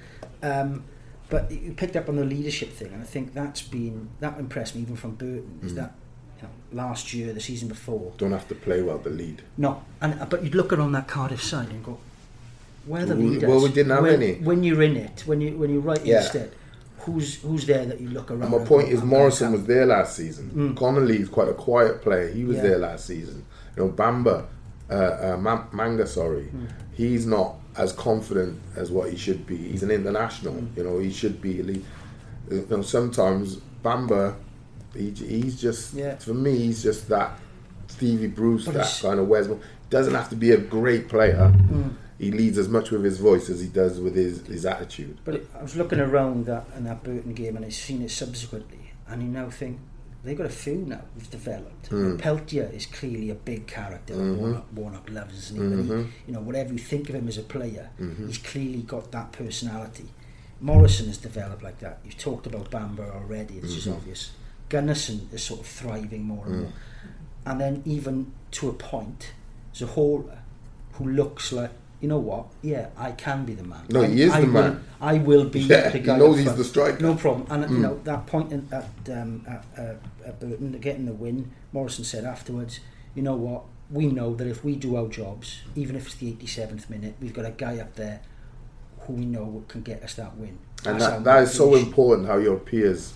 [0.41, 0.83] Um,
[1.29, 4.75] but you picked up on the leadership thing, and I think that's been that impressed
[4.75, 5.59] me even from Burton.
[5.63, 5.95] Is that
[6.43, 9.41] you know, last year, the season before, Don't have to play well to lead.
[9.57, 11.97] no, and uh, but you'd look around that Cardiff side and go,
[12.85, 14.33] "Where are the leaders?" well, we didn't have when, any.
[14.35, 16.21] When you're in it, when you when you're right Yeah.
[16.21, 16.51] instead,
[16.99, 18.43] who's who's there that you look around?
[18.43, 20.51] And my point go, is, Morrison was there last season.
[20.53, 20.77] Mm.
[20.77, 22.27] Connolly is quite a quiet player.
[22.29, 22.63] He was Yeah.
[22.63, 23.45] there last season.
[23.75, 24.45] You know, Bamba,
[24.89, 26.67] uh, uh, Ma- Manga, sorry, mm.
[26.93, 29.57] he's not as confident as what he should be.
[29.57, 29.95] He's an mm.
[29.95, 30.55] international.
[30.75, 31.83] You know, he should be.
[32.51, 34.35] You know, sometimes Bamba,
[34.95, 36.15] he, he's just Yeah.
[36.17, 37.39] for me, he's just that
[37.87, 39.47] Stevie Bruce, But that kind of Wes.
[39.89, 41.53] Doesn't have to be a great player.
[42.17, 45.17] He leads as much with his voice as he does with his, his attitude.
[45.25, 48.91] But I was looking around that in that Burton game and I've seen it subsequently,
[49.07, 49.79] and you now think
[50.23, 51.87] they've got a few now who've developed.
[51.87, 52.17] Hmm.
[52.17, 54.37] Peltier is clearly a big character Mm-hmm.
[54.39, 55.83] Warnock, Warnock loves, isn't he?
[55.87, 58.27] But he- you know, whatever you think of him as a player, Mm-hmm.
[58.27, 60.05] he's clearly got that personality.
[60.61, 61.99] Morrison has developed like that.
[62.05, 63.75] You've talked about Bamba already, it's Mm-hmm.
[63.75, 64.31] just obvious.
[64.73, 66.51] Gunnarsson is sort of thriving more Mm.
[66.51, 66.71] and more.
[67.45, 69.31] And then even to a point,
[69.75, 70.23] Zohore,
[70.93, 73.81] who looks like, you know what, yeah, I can be the man.
[73.89, 74.83] No, I, he is I the will, man.
[74.99, 76.57] I will be Yeah, the he knows he's front.
[76.57, 77.01] the striker.
[77.01, 77.45] No problem.
[77.49, 77.81] And you Mm.
[77.81, 82.23] know that point in, at um, at, uh, at Burton getting the win, Morrison said
[82.25, 82.79] afterwards,
[83.15, 86.31] you know what, we know that if we do our jobs, even if it's the
[86.31, 88.21] 87th minute, we've got a guy up there
[89.01, 90.57] who we know can get us that win.
[90.85, 93.13] And That's that, that we so important how your peers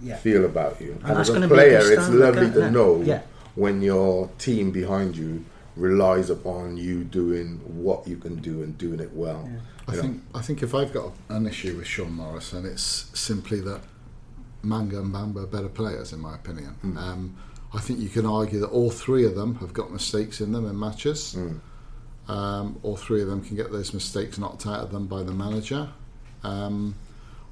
[0.00, 0.16] Yeah.
[0.16, 0.92] feel about you.
[0.92, 3.22] And, that's as a gonna be a player, it's lovely to know Yeah.
[3.54, 5.44] when your team behind you
[5.76, 9.48] relies upon you doing what you can do and doing it well.
[9.88, 10.02] I know?
[10.02, 13.80] think I think if I've got an issue with Sean Morrison, it's simply that
[14.62, 16.70] Manga and Bamba are better players, in my opinion.
[16.82, 16.98] Hmm.
[16.98, 17.36] Um,
[17.72, 20.66] I think you can argue that all three of them have got mistakes in them
[20.66, 21.34] in matches.
[21.34, 21.56] Hmm.
[22.28, 25.32] Um, all three of them can get those mistakes knocked out of them by the
[25.32, 25.88] manager.
[26.42, 26.96] Um,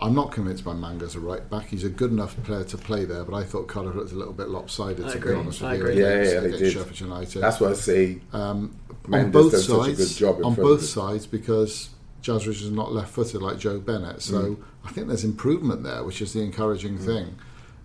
[0.04, 1.66] I'm not convinced by Manga as a right back.
[1.66, 4.32] He's a good enough player to play there, but I thought Cardiff looked a little
[4.34, 5.32] bit lopsided, I to agree.
[5.34, 5.80] be honest with I you.
[5.80, 6.00] agree.
[6.00, 6.72] Yeah, against- yeah, they did.
[6.72, 8.76] Sheffield United That's what I say um,
[9.12, 9.98] on both done such a sides.
[9.98, 11.88] good job in on both sides because
[12.22, 14.22] Jasrich is not left-footed like Joe Bennett.
[14.22, 14.56] So Mm.
[14.84, 17.36] I think there's improvement there, which is the encouraging thing.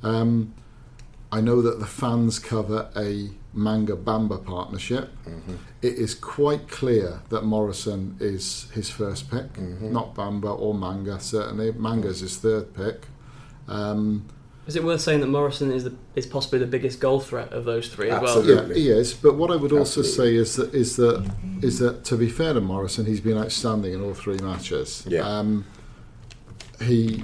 [0.04, 0.54] Um,
[1.32, 5.10] I know that the fans cover a Manga Bamba partnership.
[5.26, 5.56] Mm-hmm.
[5.82, 9.92] It is quite clear that Morrison is his first pick, Mm-hmm.
[9.92, 11.20] not Bamba or Manga.
[11.20, 13.08] Certainly, Manga's his third pick.
[13.68, 14.26] Um,
[14.68, 17.66] Is it worth saying that Morrison is the, is possibly the biggest goal threat of
[17.66, 18.38] those three as well?
[18.38, 18.82] Absolutely.
[18.82, 19.14] Yeah, he is.
[19.14, 20.36] But what I would also Absolutely.
[20.36, 21.32] say is that is that
[21.64, 25.04] is that to be fair to Morrison, he's been outstanding in all three matches.
[25.08, 25.22] Yeah.
[25.22, 25.66] Um,
[26.82, 27.24] he,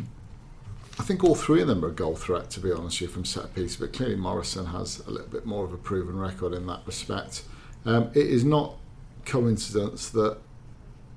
[0.98, 2.50] I think all three of them are a goal threat.
[2.52, 5.46] To be honest, with you from set piece, but clearly Morrison has a little bit
[5.46, 7.44] more of a proven record in that respect.
[7.86, 8.76] Um, it is not
[9.26, 10.38] coincidence that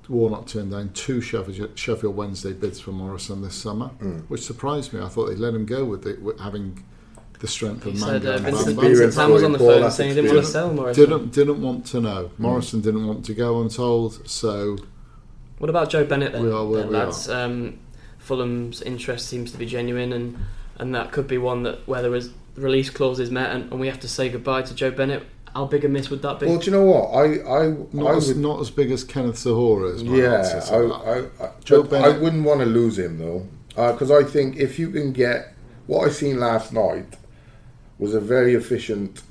[0.09, 4.23] Warnock turned down two Sheffield, Sheffield Wednesday bids for Morrison this summer, Mm.
[4.27, 4.99] which surprised me.
[5.01, 6.83] I thought they'd let him go with, the, with having
[7.39, 8.89] the strength He of said Manga uh, and Vincent, Bamba.
[8.89, 10.51] Experience Vincent Tan was on the phone saying he didn't want to experience.
[10.51, 11.03] sell Morrison.
[11.09, 12.31] didn't didn't want to know.
[12.37, 13.59] Morrison didn't want to go.
[13.59, 14.27] I'm told.
[14.29, 14.77] So
[15.59, 16.43] What about Joe Bennett then?
[16.43, 17.29] We are where then, we lads?
[17.29, 17.79] Um,
[18.29, 20.37] Fulham's interest seems to be genuine, and
[20.77, 23.87] and that could be one that where there was release clauses met, and, and we
[23.87, 25.25] have to say goodbye to Joe Bennett.
[25.55, 26.45] How big a miss would that be?
[26.45, 27.07] Well, do you know what?
[27.09, 30.03] I I not I as would, not as big as Kenneth Zohore is.
[30.03, 31.17] my yeah, answer to I.
[31.17, 34.57] I, I, Joe but I wouldn't want to lose him though, uh, because I think
[34.57, 35.55] if you can get
[35.87, 37.15] what I seen last night
[37.97, 39.23] was a very efficient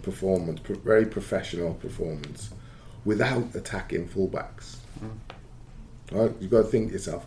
[0.00, 2.50] performance, pro- very professional performance,
[3.04, 4.76] without attacking fullbacks.
[5.04, 5.18] Mm.
[6.10, 7.26] Right, you've got to think to yourself.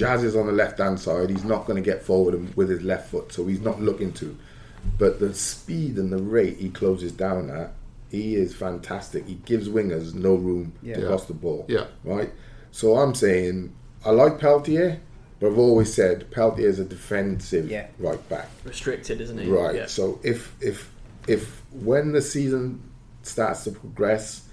[0.00, 1.28] Jazz is on the left hand side.
[1.30, 4.36] He's not going to get forward with his left foot, so he's not looking to.
[4.98, 7.72] But the speed and the rate he closes down at,
[8.10, 9.26] he is fantastic.
[9.26, 10.96] He gives wingers no room Yeah.
[10.96, 11.66] to cross the ball.
[11.68, 11.84] Yeah.
[12.02, 12.32] Right.
[12.72, 14.98] So I'm saying I like Peltier,
[15.38, 17.88] but I've always said Peltier is a defensive Yeah.
[17.98, 18.48] right back.
[18.64, 19.48] Restricted, isn't he?
[19.50, 19.74] Right.
[19.74, 19.86] Yeah.
[19.86, 20.90] So if if
[21.28, 22.80] if when the season
[23.22, 24.48] starts to progress,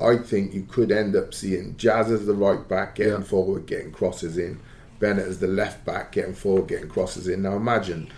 [0.00, 3.20] I think you could end up seeing Jazz as the right back getting Yeah.
[3.22, 4.60] forward, getting crosses in.
[4.98, 7.42] Bennett as the left back getting forward, getting crosses in.
[7.42, 8.10] Now imagine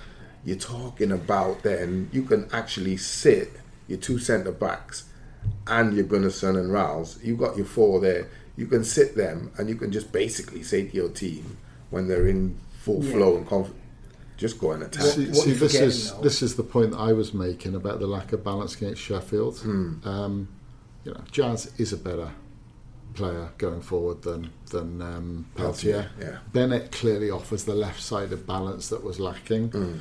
[0.45, 3.53] you're talking about then you can actually sit
[3.89, 5.05] your two centre backs
[5.67, 7.19] and your Gunnarsson and Ralls.
[7.23, 8.29] You've got your four there.
[8.57, 11.57] You can sit them and you can just basically say to your team
[11.91, 13.13] when they're in full Yeah.
[13.13, 13.83] flow and confidence,
[14.37, 15.05] just go and attack.
[15.05, 18.01] See, what see, this is though- this is the point that I was making about
[18.01, 19.59] the lack of balance against Sheffield.
[19.59, 19.95] Hmm.
[20.07, 20.49] Um,
[21.05, 22.31] you know, Jazz is a better
[23.17, 26.11] player going forward than than um, Peltier.
[26.21, 26.39] yeah.
[26.53, 29.71] Bennett clearly offers the left side of balance that was lacking.
[29.71, 29.99] Hmm.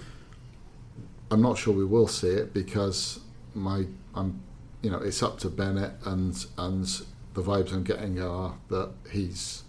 [1.31, 3.19] I'm not sure we will see it because
[3.53, 4.41] my I'm
[4.81, 6.85] you know it's up to Bennett and and
[7.33, 9.63] the vibes I'm getting are that he's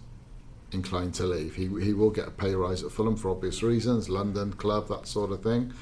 [0.72, 1.54] inclined to leave.
[1.54, 5.06] He he will get a pay rise at Fulham for obvious reasons, London club that
[5.06, 5.72] sort of thing.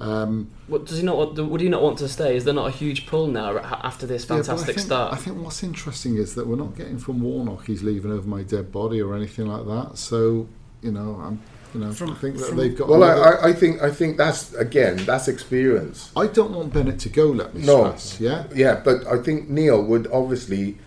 [0.00, 1.36] Um, What does he not want?
[1.38, 2.36] Would he not want to stay?
[2.36, 5.12] Is there not a huge pull now after this yeah, I fantastic think- start?
[5.12, 8.42] I think what's interesting is that we're not getting from Warnock he's leaving over my
[8.42, 9.98] dead body or anything like that.
[9.98, 10.46] So
[10.82, 11.40] you know I'm
[11.74, 12.88] you know From- I think that from- they've got.
[12.88, 16.12] Well, I, I, I think I think that's again that's experience.
[16.16, 17.26] I don't want Bennett to go.
[17.26, 17.86] Let me No.
[17.96, 18.20] stress.
[18.20, 18.44] Yeah.
[18.54, 20.78] Yeah, but I think Neil would obviously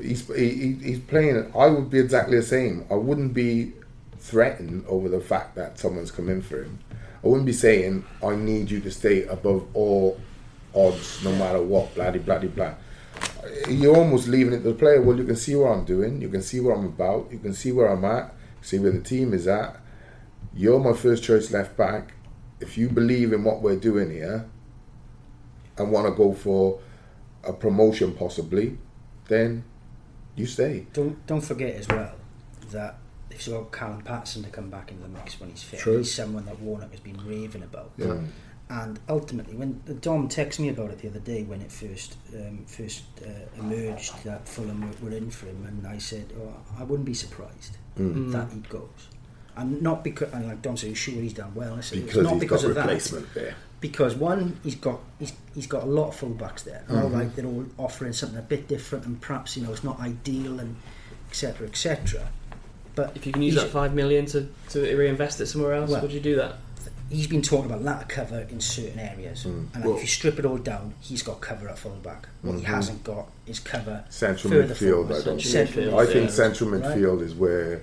[0.00, 1.52] he's he, he- he's playing.
[1.56, 2.84] I would be exactly the same.
[2.90, 3.74] I wouldn't be
[4.18, 6.80] threatened over the fact that someone's come in for him.
[7.22, 10.20] I wouldn't be saying I need you to stay above all
[10.74, 11.94] odds, no matter what.
[11.94, 12.74] Bloody bloody blah.
[13.68, 15.02] You're almost leaving it to the player.
[15.02, 16.20] Well, you can see what I'm doing.
[16.22, 17.28] You can see what I'm about.
[17.30, 18.34] You can see where I'm at.
[18.62, 19.76] See where the team is at.
[20.54, 22.14] You're my first choice left back.
[22.60, 24.46] If you believe in what we're doing here,
[25.80, 26.80] and want to go for
[27.44, 28.78] a promotion possibly,
[29.28, 29.64] then
[30.36, 30.86] you stay.
[30.92, 32.14] Don't don't forget as well
[32.70, 32.98] that
[33.30, 35.98] if you've got Callum Paterson to come back into the mix when he's fit, True.
[35.98, 37.90] he's someone that Warnock has been raving about.
[37.96, 38.18] Yeah.
[38.68, 42.64] And ultimately, when Dom texted me about it the other day when it first um,
[42.66, 46.84] first uh, emerged that Fulham were, were in for him, and I said, oh, I
[46.84, 48.30] wouldn't be surprised Mm.
[48.30, 49.08] that he goes.
[49.56, 51.74] And not because, and like Dom said, sure he's done well.
[51.74, 53.54] I said, it's Because not he's because got of that replacement there.
[53.80, 56.84] because one, he's got he's, he's got a lot of fullbacks there.
[56.88, 57.18] And all Mm-hmm.
[57.18, 60.60] right, they're all offering something a bit different, and perhaps you know it's not ideal,
[60.60, 60.76] and
[61.28, 61.66] etc.
[61.66, 62.28] etc.
[62.94, 65.90] But if you can use he's, that five million to, to reinvest it somewhere else,
[65.90, 66.56] Well- would you do that?
[67.08, 69.66] he's been talking about latter cover in certain areas, Mm.
[69.74, 72.28] and Well- if you strip it all down, he's got cover at fullback.
[72.42, 74.10] What he hasn't got is cover Mm-hmm.
[74.10, 75.06] Central midfield, forward.
[75.06, 75.98] I don't Central Central midfield.
[75.98, 76.34] I think Yeah.
[76.36, 76.82] central Right.
[76.82, 77.80] midfield is where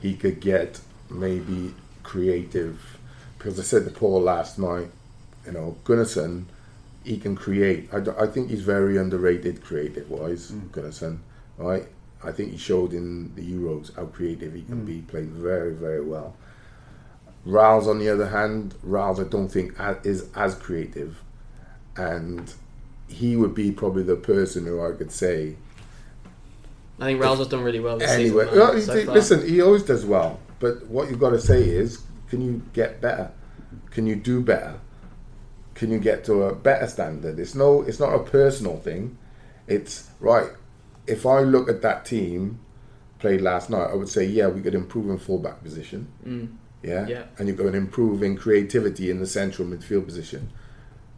[0.00, 2.78] he could get maybe creative.
[3.36, 4.90] Because I said to Paul last night,
[5.46, 6.44] you know, Gunnarsson,
[7.04, 7.88] he can create.
[7.92, 10.68] I think he's very underrated creative wise, Mm.
[10.70, 11.18] Gunnarsson,
[11.58, 11.86] right?
[12.22, 14.66] I think he showed in the Euros how creative he Mm.
[14.68, 16.34] can be, played very, very well.
[17.46, 21.22] Ralls, on the other hand, Ralls I don't think is as creative,
[21.96, 22.52] and
[23.08, 25.56] he would be probably the person who I could say
[27.00, 28.58] I think Ralls has done really well this Anyway, season.
[28.60, 30.38] well, so listen, he always does well.
[30.58, 33.30] But what you've got to say is, can you get better?
[33.90, 34.74] Can you do better?
[35.74, 37.38] Can you get to a better standard?
[37.40, 39.16] It's no, it's not a personal thing.
[39.66, 40.50] It's right.
[41.10, 42.60] If I look at that team
[43.18, 46.08] played last night, I would say, yeah, we could improve in fullback position.
[46.26, 46.56] Mm.
[46.82, 47.06] Yeah?
[47.06, 47.24] Yeah.
[47.38, 50.50] And you've got an improving creativity in the central midfield position.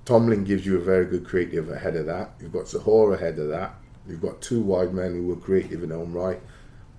[0.05, 2.33] Tomlin gives you a very good creative ahead of that.
[2.41, 3.75] You've got Zohore ahead of that.
[4.09, 6.41] You've got two wide men who were creative in their own right,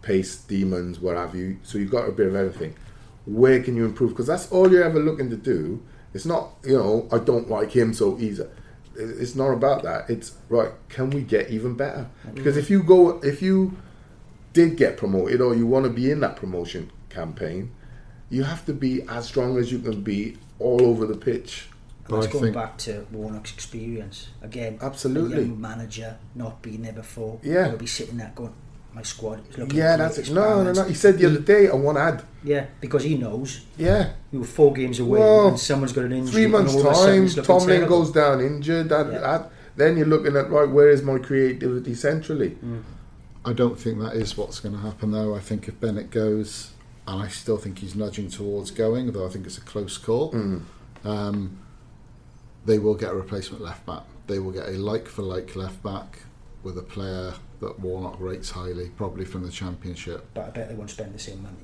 [0.01, 1.57] pace, demons, what have you.
[1.63, 2.75] So you've got a bit of everything.
[3.25, 4.11] Where can you improve?
[4.11, 5.83] Because that's all you're ever looking to do.
[6.13, 8.39] It's not, you know, I don't like him, so he's.
[8.39, 8.49] A,
[8.95, 10.09] it's not about that.
[10.09, 10.71] It's right.
[10.89, 12.07] Can we get even better?
[12.25, 12.35] Mm-hmm.
[12.35, 13.75] Because if you go, if you
[14.53, 17.71] did get promoted, or you want to be in that promotion campaign,
[18.29, 21.67] you have to be as strong as you can be all over the pitch.
[22.07, 24.77] And that's I going think- back to Warnock's experience again.
[24.81, 25.37] Absolutely.
[25.37, 27.39] a young manager not being there before.
[27.43, 27.67] Yeah.
[27.69, 28.53] he'll be sitting there going,
[28.95, 30.31] "My squad is looking Yeah, that's it.
[30.31, 30.83] No, no, no.
[30.83, 32.23] He said the other day, I want ad.
[32.43, 34.11] Yeah, because he knows Yeah.
[34.31, 36.31] we were four games away Well, and someone's got an injury.
[36.33, 38.89] Three months' all of a sudden time, it's Tomlin goes down injured.
[38.89, 39.19] That, Yeah.
[39.19, 42.57] that, then you're looking at, right, where is my creativity centrally?
[43.45, 45.35] I don't think that is what's going to happen, though.
[45.35, 46.71] I think if Bennett goes,
[47.07, 50.33] and I still think he's nudging towards going, though I think it's a close call,
[51.03, 51.57] um,
[52.65, 54.03] they will get a replacement left back.
[54.27, 56.19] They will get a like for like left back
[56.63, 60.25] with a player that Warnock rates highly, probably from the Championship.
[60.33, 61.55] But I bet they won't spend the same money.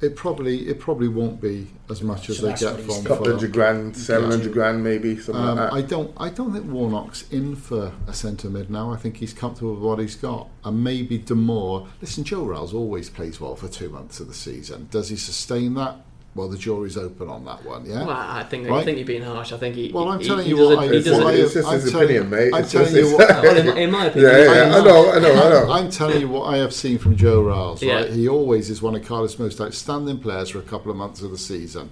[0.00, 2.94] It probably it probably won't be as much as So they get what he's from
[2.96, 3.04] thinking.
[3.16, 6.12] couple hundred grand, seven hundred grand, maybe something Um, like I don't.
[6.18, 8.92] I don't think Warnock's in for a centre mid now.
[8.92, 11.86] I think he's comfortable with what he's got, and maybe Damour.
[12.02, 14.88] Listen, Joe Ralls always plays well for two months of the season.
[14.90, 15.96] Does he sustain that?
[16.34, 17.86] Well, the jury's open on that one.
[17.86, 18.00] Yeah.
[18.04, 19.52] Well, I think I think you're being harsh.
[19.52, 19.92] I think he.
[19.92, 21.36] Well, I'm he, telling he you does what a- I- he it's, does what a-
[21.36, 22.50] I- it's just I'm his telling- opinion, mate.
[22.54, 24.84] I'm It's telling just you what- Well, in, in my opinion, yeah, yeah, he's- I
[24.84, 25.72] know, I know, I know.
[25.72, 27.82] I'm telling you what I have seen from Joe Ralls.
[27.82, 27.94] Yeah.
[27.94, 31.22] Right, he always is one of Cardiff's most outstanding players for a couple of months
[31.22, 31.90] of the season.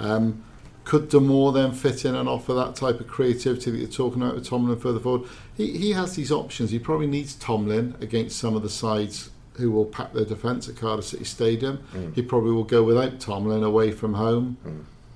[0.00, 0.42] Um,
[0.82, 4.34] could Damour then fit in and offer that type of creativity that you're talking about
[4.34, 5.28] with Tomlin further forward?
[5.56, 6.72] He, he has these options.
[6.72, 10.76] He probably needs Tomlin against some of the sides who will pack their defence at
[10.76, 11.78] Cardiff City Stadium.
[11.94, 12.14] Mm.
[12.14, 14.56] He probably will go without Tomlin away from home.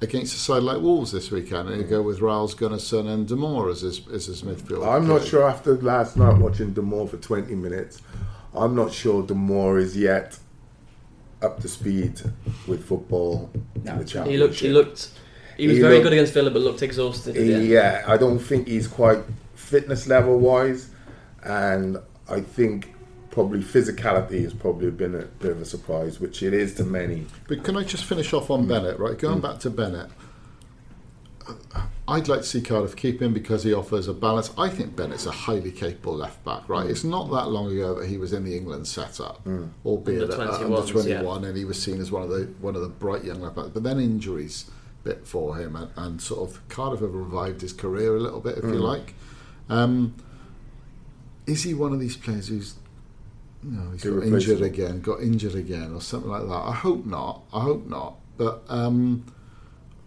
[0.01, 3.69] Against a side like Wolves this weekend, and he'll go with Ralls, Gunnarsson, and Damour
[3.69, 4.87] as his, as his midfield.
[4.87, 8.01] I'm not sure after last night watching Damour for 20 minutes,
[8.55, 10.39] I'm not sure Damour is yet
[11.43, 12.21] up to speed
[12.69, 14.55] with football in the he looked.
[14.61, 15.11] He looked.
[15.57, 17.37] He was He very looked- good against Villa, but looked exhausted.
[17.37, 17.67] at the end.
[17.67, 19.19] Yeah, I don't think he's quite
[19.57, 20.91] fitness level wise,
[21.43, 21.99] and
[22.29, 22.95] I think
[23.31, 27.27] probably physicality has probably been a bit of a surprise, which it is to many.
[27.47, 28.69] But can I just finish off on mm.
[28.69, 29.19] Bennett, right?
[29.19, 29.43] Going mm.
[29.43, 30.11] back to Bennett,
[32.07, 34.51] I'd like to see Cardiff keep him because he offers a balance.
[34.57, 36.87] I think Bennett's a highly capable left back, right?
[36.87, 36.91] Mm.
[36.91, 39.47] It's not that long ago that he was in the England setup,
[39.85, 42.45] albeit Under at, at 21s, under 21, and he was seen as one of the
[42.61, 43.69] one of the bright young left backs.
[43.69, 44.71] But then injuries
[45.05, 48.59] bit for him, and, and sort of Cardiff have revived his career a little bit,
[48.59, 49.15] if you like.
[49.69, 50.15] Um,
[51.47, 52.75] is he one of these players who's
[53.63, 56.53] no, he's got injured again, got injured again, or something like that.
[56.53, 57.43] I hope not.
[57.53, 58.17] I hope not.
[58.37, 59.27] But um,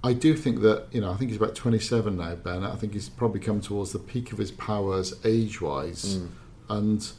[0.04, 1.12] I do think that you know.
[1.12, 2.64] I think he's about twenty-seven now, Ben.
[2.64, 6.20] I think he's probably come towards the peak of his powers age-wise,
[6.70, 7.12] and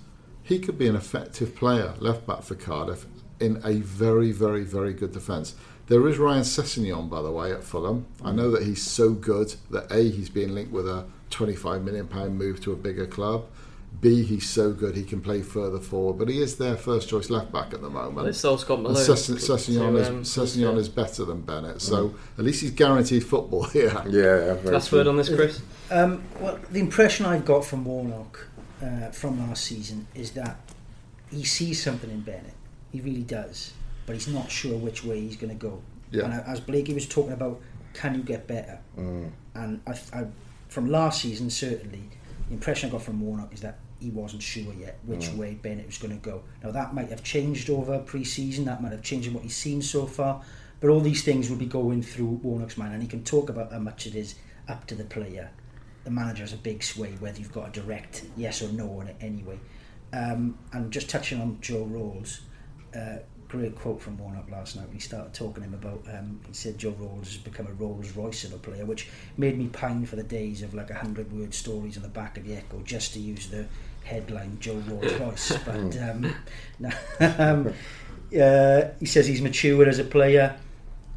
[0.43, 3.07] he could be an effective player, left back for Cardiff,
[3.39, 5.55] in a very, very, very good defence.
[5.89, 8.07] There is Ryan Sessegnon, by the way, at Fulham.
[8.25, 12.09] I know that he's so good that a he's being linked with a twenty-five million
[12.09, 13.47] pound move to a bigger club.
[14.01, 17.31] B, he's so good he can play further forward, but he is their first choice
[17.31, 18.15] left back at the moment.
[18.17, 18.97] Well, they Scott Malone.
[18.97, 20.71] Sess- to- Sessegnon, to, is, um, yeah.
[20.71, 23.93] is better than Bennett, so at least he's guaranteed football here.
[24.07, 24.99] Yeah, very Last true.
[24.99, 25.61] word on this, Chris.
[25.91, 28.49] Um, well, the impression I've got from Warnock
[28.83, 30.57] uh, from last season is that
[31.31, 32.55] he sees something in Bennett.
[32.91, 33.73] He really does,
[34.07, 35.81] but he's not sure which way he's going to go.
[36.11, 36.25] Yeah.
[36.25, 37.61] And as Blakey was talking about,
[37.95, 38.81] can you get better?
[38.97, 40.27] And I, I,
[40.69, 42.03] from last season, certainly,
[42.49, 45.87] the impression I got from Warnock is that he wasn't sure yet which way Bennett
[45.87, 46.43] was going to go.
[46.63, 48.65] Now that might have changed over pre-season.
[48.65, 50.43] That might have changed in what he's seen so far.
[50.81, 53.71] But all these things will be going through Warnock's mind, and he can talk about
[53.71, 54.35] how much it is
[54.67, 55.51] up to the player.
[56.03, 59.07] The manager has a big sway whether you've got a direct yes or no on
[59.07, 59.61] it anyway.
[60.13, 62.41] Um, and just touching on Joe Ralls,
[62.97, 66.03] uh, great quote from Warnock last night when he started talking to him about.
[66.13, 69.57] Um, he said Joe Ralls has become a Rolls Royce of a player, which made
[69.57, 72.45] me pine for the days of like a hundred word stories on the back of
[72.45, 73.67] the Echo just to use the
[74.05, 75.57] headline Joe Rolls Royce.
[75.65, 76.35] but um,
[76.79, 77.75] no, um,
[78.39, 80.57] uh, he says he's matured as a player,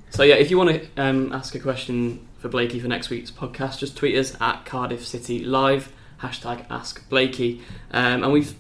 [0.10, 3.32] so yeah, if you want to um, ask a question for Blakey for next week's
[3.32, 7.62] podcast, just tweet us at Cardiff City Live hashtag Ask Blakey,
[7.92, 8.56] um, and we've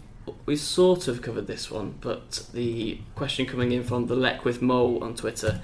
[0.45, 5.01] we've sort of covered this one, but the question coming in from the Leckwith Mole
[5.03, 5.61] on Twitter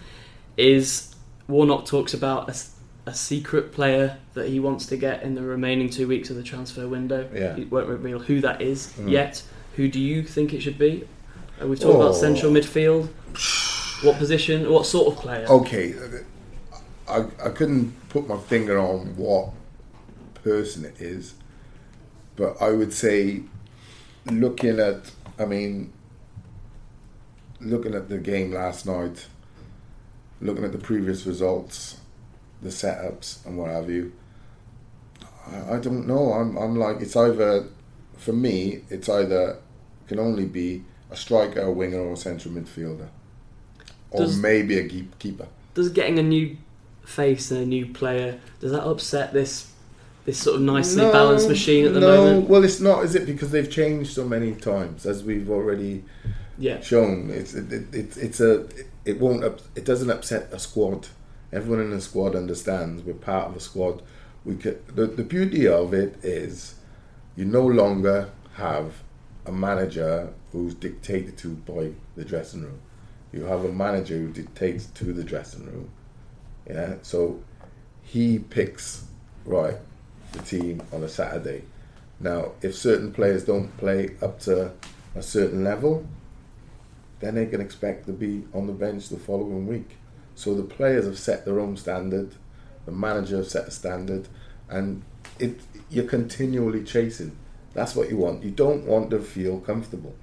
[0.56, 1.14] is
[1.48, 2.71] Warnock talks about a, s-
[3.06, 6.44] a secret player that he wants to get in the remaining two weeks of the
[6.44, 7.28] transfer window.
[7.34, 7.56] Yeah.
[7.56, 9.10] He won't reveal who that is Mm.
[9.10, 9.44] yet.
[9.76, 11.08] Who do you think it should be?
[11.62, 12.20] Uh, we've talked about Oh.
[12.20, 13.08] central midfield.
[14.04, 14.70] What position?
[14.72, 15.46] What sort of player?
[15.50, 15.96] Okay,
[17.08, 19.50] I, I couldn't put my finger on what
[20.44, 21.34] person it is,
[22.36, 23.42] but I would say,
[24.26, 25.92] looking at, I mean,
[27.60, 29.28] looking at the game last night,
[30.40, 31.98] looking at the previous results,
[32.62, 34.12] the setups and what have you,
[35.48, 36.34] I, I don't know.
[36.34, 37.66] I'm, I'm like, it's either,
[38.18, 39.58] for me, it's either,
[40.08, 43.08] can only be a striker, a winger, or a central midfielder.
[44.12, 45.48] Or Does- maybe a keep, keeper.
[45.74, 46.58] Does getting a new
[47.06, 49.72] face and a new player does that upset this
[50.24, 52.48] this sort of nicely No, balanced machine at the no, moment?
[52.50, 53.26] well, it's not, is it?
[53.26, 56.04] Because they've changed so many times, as we've already
[56.60, 56.80] Yeah.
[56.82, 57.32] shown.
[57.32, 58.68] It's it, it, it's it's a
[59.04, 61.08] it won't up, it doesn't upset a squad.
[61.54, 64.02] Everyone in the squad understands we're part of a squad.
[64.46, 66.76] We could, the the beauty of it is
[67.36, 69.04] you no longer have
[69.46, 72.80] a manager who's dictated to by the dressing room.
[73.32, 75.90] You have a manager who dictates to the dressing room.
[76.68, 77.42] Yeah, so
[78.02, 79.06] he picks
[79.46, 79.78] right
[80.34, 81.64] the team on a Saturday.
[82.20, 84.72] Now, if certain players don't play up to
[85.16, 86.06] a certain level,
[87.20, 89.98] then they can expect to be on the bench the following week.
[90.42, 92.34] So the players have set their own standard,
[92.88, 94.28] the manager have set a standard,
[94.70, 95.04] and
[95.38, 95.62] it
[95.92, 97.38] you're continually chasing.
[97.76, 98.44] That's what you want.
[98.44, 100.16] You don't want to feel comfortable.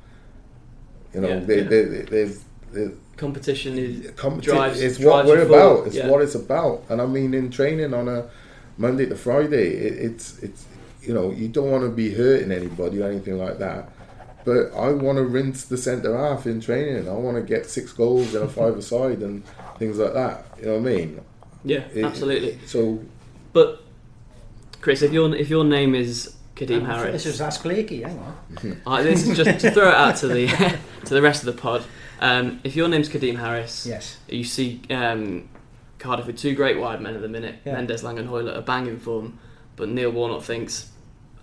[1.14, 1.69] You know, Yeah, they, yeah.
[1.69, 2.97] They, they, there's, there's.
[3.16, 4.57] Competition is competition.
[4.57, 5.87] drives- it's drives what we're you forward, about.
[5.87, 6.09] It's yeah.
[6.09, 6.83] what it's about.
[6.89, 8.29] And I mean, in training on a
[8.77, 10.66] Monday to Friday, it, it's it's
[11.01, 13.89] you know you don't want to be hurting anybody or anything like that.
[14.45, 17.09] But I want to rinse the centre half in training.
[17.09, 19.45] I want to get six goals and a five aside and
[19.79, 20.45] things like that.
[20.61, 21.20] You know what I mean?
[21.64, 22.59] yeah, It- absolutely.
[22.66, 23.01] So
[23.53, 23.83] But
[24.81, 28.81] Chris, if your if your name is Kadeem This Harris, was Ask Blakey, hang on.
[28.87, 30.47] uh, this is just to throw it out to the
[31.05, 31.85] to the rest of the pod.
[32.20, 34.18] Um, if your name's Kadeem Harris, Yes.
[34.29, 35.49] you see um,
[36.01, 37.57] Cardiff with two great wide men at the minute.
[37.64, 37.74] Yeah.
[37.74, 39.39] Mendez-Laing, and Hoilett are banging form,
[39.76, 40.91] but Neil Warnock thinks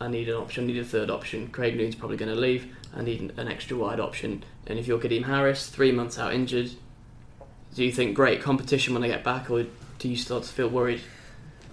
[0.02, 1.48] I need an option, I need a third option.
[1.48, 2.68] Craig Noone's probably going to leave.
[2.94, 4.44] I need an- an extra wide option.
[4.68, 6.72] And if you're Kadeem Harris, three months out injured,
[7.76, 9.66] do you think great competition when I get back, or
[10.00, 11.02] do you start to feel worried?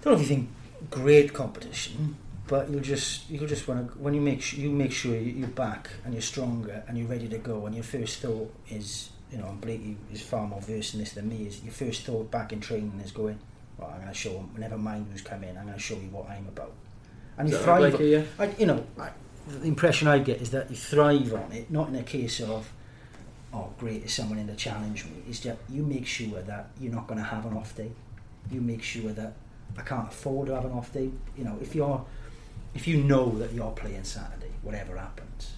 [0.01, 0.49] I don't know if you think
[0.89, 4.91] great competition, but you'll just you'll just want to when you make su- you make
[4.91, 7.65] sure you- you're back and you're stronger and you're ready to go.
[7.65, 11.13] And your first thought is, you know, and Blakey is far more versed in this
[11.13, 11.47] than me.
[11.47, 13.39] Is your first thought back in training is going,
[13.77, 14.49] well, I'm going to show him.
[14.57, 15.57] Never mind who's come in.
[15.57, 16.73] I'm going to show you what I'm about.
[17.37, 17.91] And you Is that right, thrive.
[17.97, 18.23] Blakey, yeah?
[18.37, 19.09] I, you know, I,
[19.47, 22.71] the impression I get is that you thrive on it, not in a case of,
[23.53, 25.11] oh, great, is someone in to challenge me.
[25.29, 27.91] is just you make sure that you're not going to have an off day.
[28.51, 29.33] You make sure that
[29.77, 31.09] I can't afford to have an off day.
[31.37, 32.03] You know, if you're,
[32.73, 35.53] if you know that you're playing Saturday, whatever happens,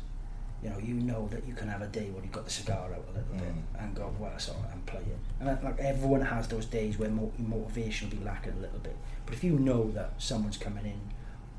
[0.63, 2.91] you know, you know that you can have a day when you've got the cigar
[2.91, 3.83] out a little bit mm.
[3.83, 5.19] and go, well, all right, I'm playing.
[5.39, 8.95] And like everyone has those days where mo- motivation will be lacking a little bit.
[9.25, 10.99] But if you know that someone's coming in,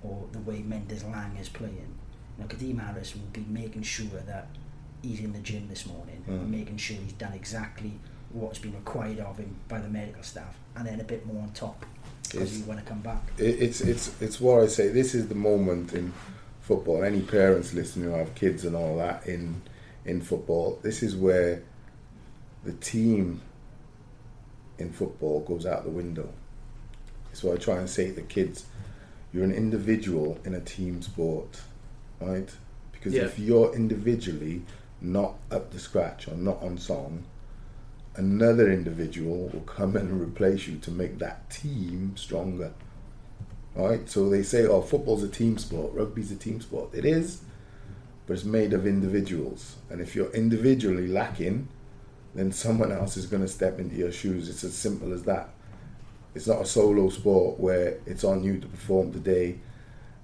[0.03, 1.95] or the way Mendez-Laing is playing,
[2.37, 4.49] you know, Kadeem Harris will be making sure that
[5.07, 6.50] he's in the gym this morning and hmm.
[6.50, 7.92] making sure he's done exactly
[8.30, 11.50] what's been required of him by the medical staff, and then a bit more on
[11.52, 11.86] top
[12.24, 13.22] because It's- you want to come back.
[13.38, 14.88] it's it's it's what I say.
[14.88, 16.12] This is the moment in
[16.61, 17.04] football.
[17.04, 19.62] Any parents listening who have kids and all that in
[20.04, 21.62] in football, this is where
[22.64, 23.40] the team
[24.78, 26.28] in football goes out the window.
[27.32, 28.66] It's what I try and say to the kids.
[29.32, 31.61] You're an individual in a team sport,
[32.20, 32.48] right?
[32.92, 33.24] Because Yeah.
[33.24, 34.62] if you're individually
[35.01, 37.24] not up to scratch or not on song,
[38.16, 42.72] another individual will come and replace you to make that team stronger.
[43.74, 44.09] Right?
[44.09, 46.94] So they say, oh, football's a team sport, rugby's a team sport.
[46.94, 47.42] It is,
[48.26, 49.76] but it's made of individuals.
[49.90, 51.68] And if you're individually lacking,
[52.34, 54.49] then someone else is going to step into your shoes.
[54.49, 55.51] It's as simple as that.
[56.34, 59.59] It's not a solo sport where it's on you to perform today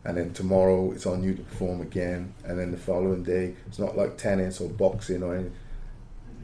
[0.05, 3.78] and then tomorrow it's on you to perform again and then the following day it's
[3.78, 5.55] not like tennis or boxing or anything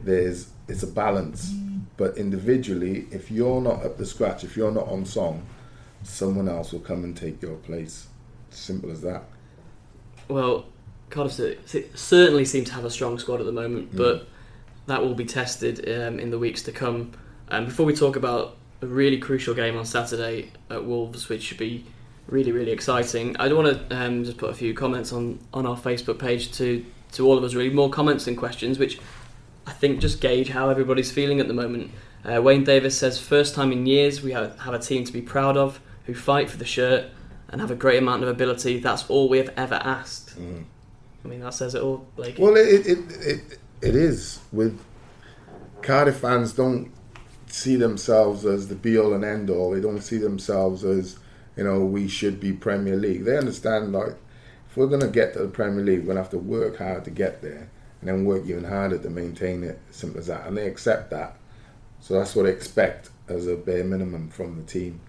[0.03, 1.53] there's it's a balance.
[1.97, 5.45] But individually, if you're not up to scratch, if you're not on song,
[6.03, 8.07] someone else will come and take your place.
[8.51, 9.23] Simple as that.
[10.29, 10.65] Well,
[11.09, 11.39] Cardiff
[11.95, 14.27] certainly seem to have a strong squad at the moment, but
[14.85, 17.11] that will be tested um, in the weeks to come.
[17.49, 21.57] And before we talk about a really crucial game on Saturday at Wolves, which should
[21.57, 21.85] be
[22.31, 25.65] really, really exciting, I do want to um, just put a few comments on, on
[25.65, 27.69] our Facebook page to, to all of us, really.
[27.69, 28.99] More comments than questions, which
[29.65, 31.91] I think just gauge how everybody's feeling at the moment.
[32.23, 35.21] Uh, Wayne Davis says, First time in years we have, have a team to be
[35.21, 37.05] proud of, who fight for the shirt
[37.49, 38.79] and have a great amount of ability.
[38.79, 40.35] That's all we have ever asked.
[41.23, 42.37] I mean, that says it all, Blake.
[42.39, 44.79] Well, it it, it it is with
[45.81, 46.91] Cardiff fans don't
[47.47, 49.71] see themselves as the be all and end all.
[49.71, 51.17] They don't see themselves as
[51.59, 53.25] you know we should be Premier League.
[53.25, 54.15] They understand like
[54.69, 57.11] if we're gonna get to the Premier League, we're gonna have to work hard to
[57.11, 59.77] get there, and then work even harder to maintain it.
[59.91, 61.35] Simple as that, and they accept that.
[61.99, 65.01] So that's what they expect as a bare minimum from the team,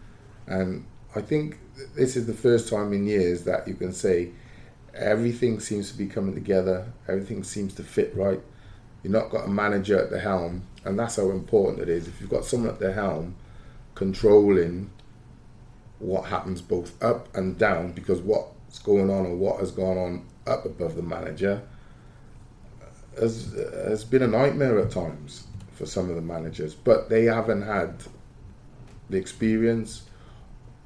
[0.48, 1.60] and I think
[1.94, 4.30] this is the first time in years that you can say
[4.92, 6.92] everything seems to be coming together.
[7.06, 8.40] Everything seems to fit right.
[9.04, 12.08] You've not got a manager at the helm, and that's how important it is.
[12.08, 13.36] If you've got someone at the helm
[13.94, 14.90] controlling
[16.00, 20.26] what happens both up and down, because what's going on or what has gone on
[20.46, 21.62] up above the manager
[23.18, 27.62] has, has been a nightmare at times for some of the managers, but they haven't
[27.62, 28.02] had
[29.08, 30.02] the experience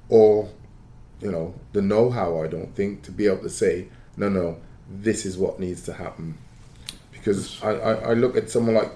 [0.08, 0.48] or
[1.20, 3.86] you know the know-how i don't think to be able to say
[4.16, 4.56] no no
[4.88, 6.36] this is what needs to happen.
[7.12, 8.90] Because I, I, I look at someone like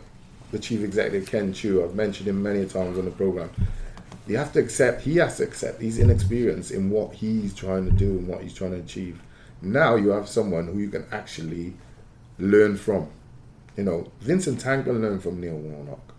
[0.51, 1.85] the chief executive ken choo.
[1.85, 3.51] I've mentioned him many times on the program
[4.29, 7.91] you have to accept he has to accept he's inexperienced in what he's trying to
[7.91, 9.21] do and what he's trying to achieve.
[9.63, 11.75] Now you have someone who you can actually
[12.39, 13.09] learn from.
[13.77, 16.15] You know vincent tan can learn from neil warnock.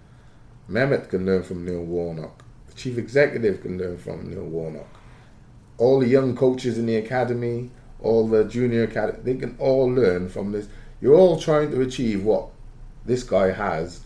[0.69, 2.43] Mehmet can learn from neil warnock.
[2.67, 4.87] The chief executive can learn from neil warnock.
[5.77, 7.69] All the young coaches in the academy,
[8.01, 10.67] all the junior academy, they can all learn from this.
[10.99, 12.49] You're all trying to achieve what
[13.05, 14.01] this guy has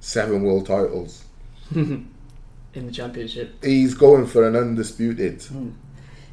[0.00, 1.24] seven world titles.
[2.78, 3.62] in the championship.
[3.62, 5.42] He's going for an undisputed.
[5.42, 5.70] Hmm.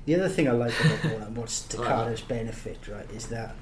[0.06, 2.24] The other thing I like about Warner, what's Right.
[2.28, 3.56] Benefit, right, is that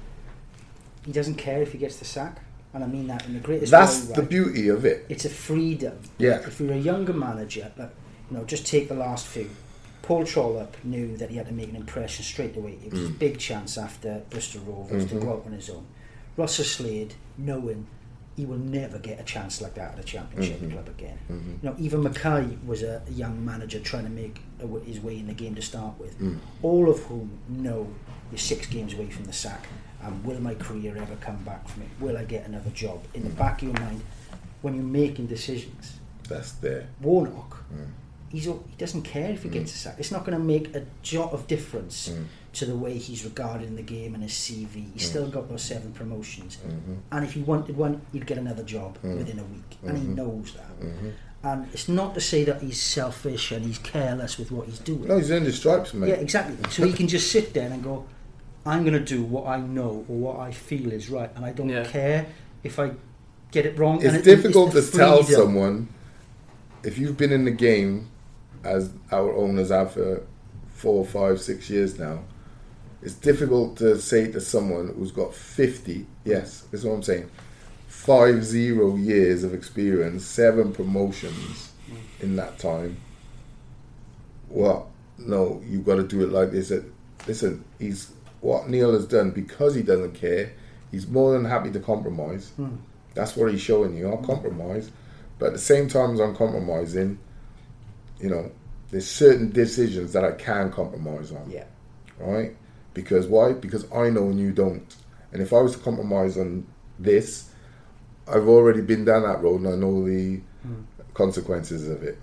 [1.04, 2.40] he doesn't care if he gets the sack,
[2.72, 4.14] and I mean that in the greatest That's way.
[4.14, 4.30] the right?
[4.30, 5.06] beauty of it.
[5.08, 5.98] It's a freedom.
[6.18, 6.40] Yeah.
[6.46, 7.90] If you're a younger manager, like
[8.30, 9.50] you know, just take the last few.
[10.02, 12.78] Paul Trollope knew that he had to make an impression straight away.
[12.84, 13.18] It was a mm.
[13.18, 15.24] big chance after Bristol Rovers to mm-hmm.
[15.24, 15.86] go out on his own.
[16.36, 17.86] Russell Slade, knowing
[18.36, 20.72] he will never get a chance like that at a championship mm-hmm.
[20.72, 21.18] club again.
[21.30, 21.50] Mm-hmm.
[21.50, 24.40] You know, even Mackay was a, young manager trying to make
[24.84, 26.18] his way in the game to start with.
[26.18, 26.38] Mm.
[26.62, 27.86] All of whom know
[28.30, 29.66] you're six games away from the sack.
[30.02, 31.88] And will my career ever come back from it?
[32.00, 33.04] Will I get another job?
[33.14, 34.02] In the back of your mind,
[34.62, 36.88] when you're making decisions, That's there.
[37.00, 37.86] Warnock, mm.
[38.28, 39.52] he's he doesn't care if he mm.
[39.52, 39.96] gets a sack.
[39.98, 42.10] It's not going to make a jot of difference
[42.54, 44.92] to the way he's regarded in the game and his CV.
[44.92, 45.10] He's mm.
[45.10, 46.94] still got those seven promotions, mm-hmm.
[47.10, 49.18] and if he wanted one, he'd get another job mm.
[49.18, 50.14] within a week, and he mm-hmm.
[50.14, 50.80] knows that.
[50.80, 51.08] Mm-hmm.
[51.42, 55.06] And it's not to say that he's selfish and he's careless with what he's doing.
[55.06, 56.08] No, he's earned his stripes, mate.
[56.08, 56.56] Yeah, exactly.
[56.70, 58.06] So he can just sit there and go,
[58.64, 61.52] I'm going to do what I know or what I feel is right, and I
[61.52, 61.84] don't Yeah.
[61.84, 62.26] care
[62.62, 62.92] if I
[63.50, 63.96] get it wrong.
[63.96, 65.88] It's and it- difficult the to tell someone
[66.82, 68.08] if you've been in the game
[68.62, 70.22] as our owners have for
[70.70, 72.20] four, five, six years now.
[73.04, 76.06] It's difficult to say to someone who's got fifty.
[76.24, 77.30] Yes, that's what I'm saying.
[77.86, 81.72] Five zero years of experience, seven promotions
[82.20, 82.96] in that time.
[84.48, 86.72] Well, no, you've got to do it like this.
[87.26, 90.52] Listen, he's what Neil has done because he doesn't care.
[90.90, 92.50] He's more than happy to compromise.
[92.56, 92.76] Hmm.
[93.14, 94.08] That's what he's showing you.
[94.08, 94.90] I'll compromise,
[95.38, 97.18] but at the same time as I'm compromising,
[98.18, 98.50] you know,
[98.90, 101.50] there's certain decisions that I can compromise on.
[101.50, 101.64] Yeah.
[102.18, 102.56] Right?
[102.94, 103.52] Because why?
[103.52, 104.94] Because I know and you don't.
[105.32, 106.66] And if I was to compromise on
[106.98, 107.50] this,
[108.26, 110.82] I've already been down that road and I know the hmm.
[111.12, 112.18] consequences of it.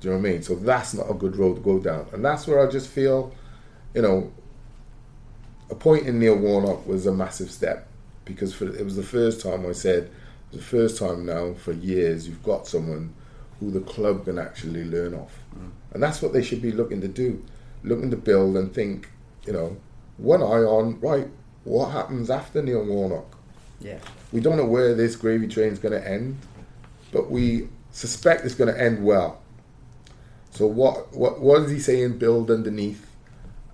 [0.00, 0.42] Do you know what I mean?
[0.42, 2.06] So that's not a good road to go down.
[2.12, 3.32] And that's where I just feel,
[3.94, 4.32] you know,
[5.70, 7.88] appointing Neil Warnock was a massive step
[8.24, 10.10] because for, it was the first time I said,
[10.52, 13.14] the first time now for years you've got someone
[13.58, 15.32] who the club can actually learn off.
[15.54, 15.70] Hmm.
[15.92, 17.42] And that's what they should be looking to do,
[17.82, 19.10] looking to build and think,
[19.46, 19.76] you know,
[20.16, 21.28] one eye on, right,
[21.64, 23.36] what happens after Neil Warnock?
[23.80, 23.98] Yeah.
[24.32, 26.38] We don't know where this gravy train is going to end,
[27.12, 29.40] but we suspect it's going to end well.
[30.50, 32.18] So what what what is he saying?
[32.18, 33.10] Build underneath.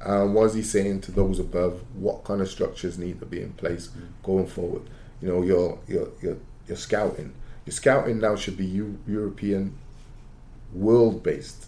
[0.01, 1.83] Um, what is he saying to those above?
[1.95, 3.91] What kind of structures need to be in place
[4.23, 4.83] going forward?
[5.21, 7.35] You know, your your your your scouting.
[7.67, 9.77] Your scouting now should be U- European,
[10.73, 11.67] world based.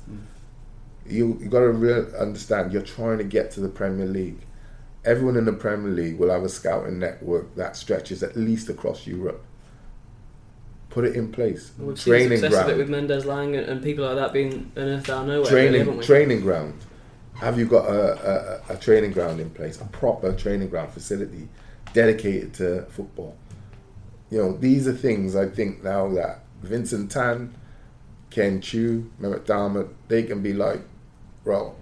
[1.07, 2.73] You you got to real understand.
[2.73, 4.39] You're trying to get to the Premier League.
[5.05, 9.07] Everyone in the Premier League will have a scouting network that stretches at least across
[9.07, 9.45] Europe.
[10.91, 11.73] Put it in place.
[11.79, 12.55] We've training ground.
[12.55, 15.51] of it with Mendez-Laing and, and people like that being unearthed out of nowhere.
[15.51, 16.75] training haven't training ground.
[17.35, 21.49] Have you got a, a, a training ground in place, a proper training ground facility
[21.93, 23.37] dedicated to football?
[24.31, 27.55] You know, these are things I think now that Vincent Tan,
[28.31, 30.83] Ken Choo, Mehmet Dalman, they can be like,
[31.45, 31.75] well,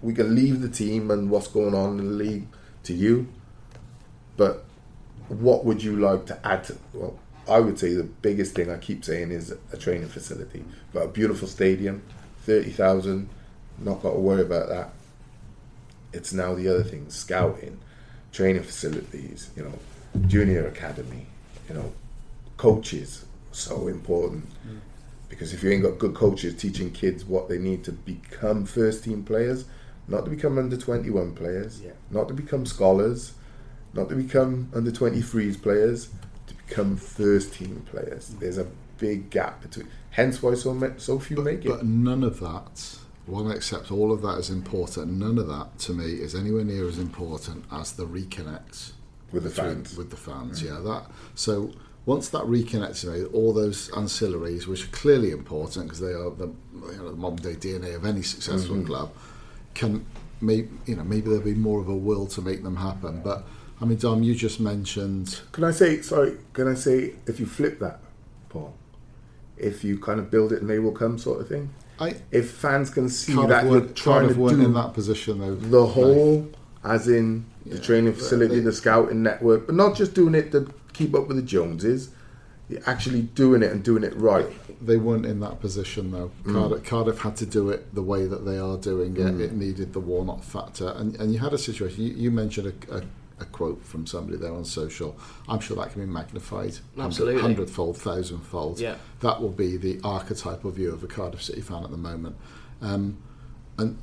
[0.00, 2.46] we can leave the team and what's going on in the league
[2.88, 3.28] to you,
[4.36, 4.64] but
[5.28, 6.76] what would you like to add to?
[6.92, 7.18] Well,
[7.48, 10.64] I would say the biggest thing I keep saying is a training facility.
[10.92, 12.02] but a beautiful stadium,
[12.42, 13.28] thirty thousand.
[13.78, 14.90] Not got to worry about that.
[16.12, 17.78] It's now the other things: scouting,
[18.32, 19.50] training facilities.
[19.56, 19.78] You know,
[20.26, 21.26] junior academy.
[21.68, 21.92] You know,
[22.56, 24.78] coaches so important mm.
[25.28, 29.04] because if you ain't got good coaches teaching kids what they need to become first
[29.04, 29.66] team players,
[30.08, 31.92] not to become under twenty one players, Yeah.
[32.10, 33.32] not to become scholars,
[33.94, 36.08] not to become under 23s players,
[36.46, 38.34] to become first team players.
[38.40, 38.66] There's a
[38.98, 39.88] big gap between.
[40.10, 41.68] Hence why so ma- so few make it.
[41.68, 45.12] But none of that, one except all of that is important.
[45.12, 48.92] None of that to me is anywhere near as important as the reconnect
[49.32, 49.96] With the between- fans.
[49.96, 50.80] With the fans, yeah.
[50.80, 51.70] That so
[52.06, 56.48] once that reconnects made, all those ancillaries, which are clearly important because they are the
[56.92, 58.86] you know the modern day DNA of any successful Mm-hmm.
[58.86, 59.12] club,
[59.78, 60.04] can
[60.40, 63.22] maybe you know maybe there'll be more of a will to make them happen.
[63.24, 63.46] But
[63.80, 66.36] I mean, Dom, you just mentioned Can I say sorry?
[66.52, 68.00] Can I say if you flip that,
[68.50, 68.74] Paul?
[69.56, 71.70] If you kind of build it and they will come, sort of thing.
[72.00, 75.54] I If fans can see that you're trying to do in that position though.
[75.54, 76.48] the whole,
[76.84, 77.80] as in the Yeah.
[77.82, 81.36] training facility, They- the scouting network, but not just doing it to keep up with
[81.36, 82.10] the Joneses.
[82.68, 84.46] You're actually doing it and doing it right.
[84.80, 86.30] They weren't in that position though.
[86.44, 86.52] Mm.
[86.54, 89.40] Cardiff, Cardiff had to do it the way that they are doing it.
[89.40, 92.04] It needed the Warnock factor, and and you had a situation.
[92.04, 93.02] You, you mentioned a, a,
[93.40, 95.16] a quote from somebody there on social.
[95.48, 97.40] I'm sure that can be magnified Absolutely.
[97.42, 98.78] hundredfold, thousandfold.
[98.80, 98.96] Yeah.
[99.20, 102.36] that will be the archetypal view of a Cardiff City fan at the moment.
[102.80, 103.18] Um,
[103.78, 103.98] and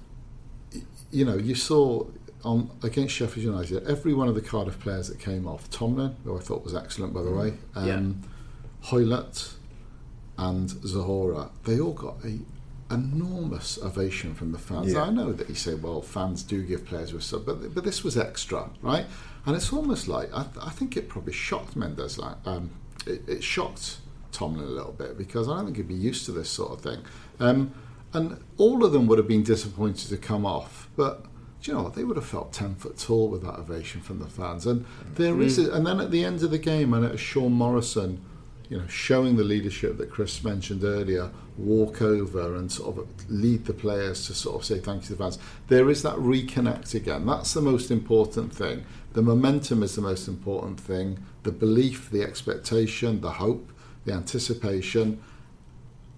[1.12, 2.06] you know, you saw
[2.44, 6.38] on against Sheffield United, every one of the Cardiff players that came off, Tomlin, who
[6.38, 8.90] I thought was excellent by the way, um, Yeah.
[8.90, 9.55] Hoilett
[10.38, 12.40] and Zohore, they all got a
[12.92, 14.94] enormous ovation from the fans.
[14.94, 15.04] Yeah.
[15.04, 18.04] I know that you say, well, fans do give players a sub, but but this
[18.04, 19.06] was extra, right?
[19.46, 22.70] And it's almost like I, I think it probably shocked Mendez, like um,
[23.08, 23.98] it, it shocked
[24.32, 26.82] Tomlin a little bit because I don't think he'd be used to this sort of
[26.82, 27.04] thing.
[27.40, 27.74] Um,
[28.14, 31.26] and all of them would have been disappointed to come off, but
[31.62, 31.96] do you know what?
[31.96, 34.68] They would have felt ten foot tall with that ovation from the fans.
[34.68, 37.20] And there is, a, and then at the end of the game, and it was
[37.20, 38.24] Sean Morrison,
[38.70, 43.66] you know, showing the leadership that Chris mentioned earlier, walk over and sort of lead
[43.66, 45.40] the players to sort of say thank you to the fans.
[45.68, 47.26] There is that reconnect again.
[47.26, 48.86] That's the most important thing.
[49.14, 51.20] The momentum is the most important thing.
[51.44, 53.72] The belief, the expectation, the hope,
[54.04, 55.22] the anticipation,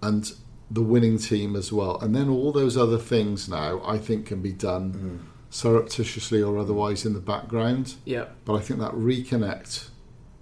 [0.01, 0.31] and
[0.71, 1.99] the winning team as well.
[1.99, 5.53] And then all those other things now, I think, can be done mm.
[5.53, 7.95] surreptitiously or otherwise in the background.
[8.05, 9.89] Yeah, But I think that reconnect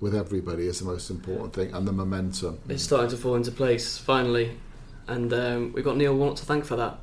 [0.01, 2.59] with everybody is the most important thing, and the momentum.
[2.69, 4.57] it's starting to fall into place finally,
[5.07, 6.99] and um, we've got Neil Warnock to thank for that.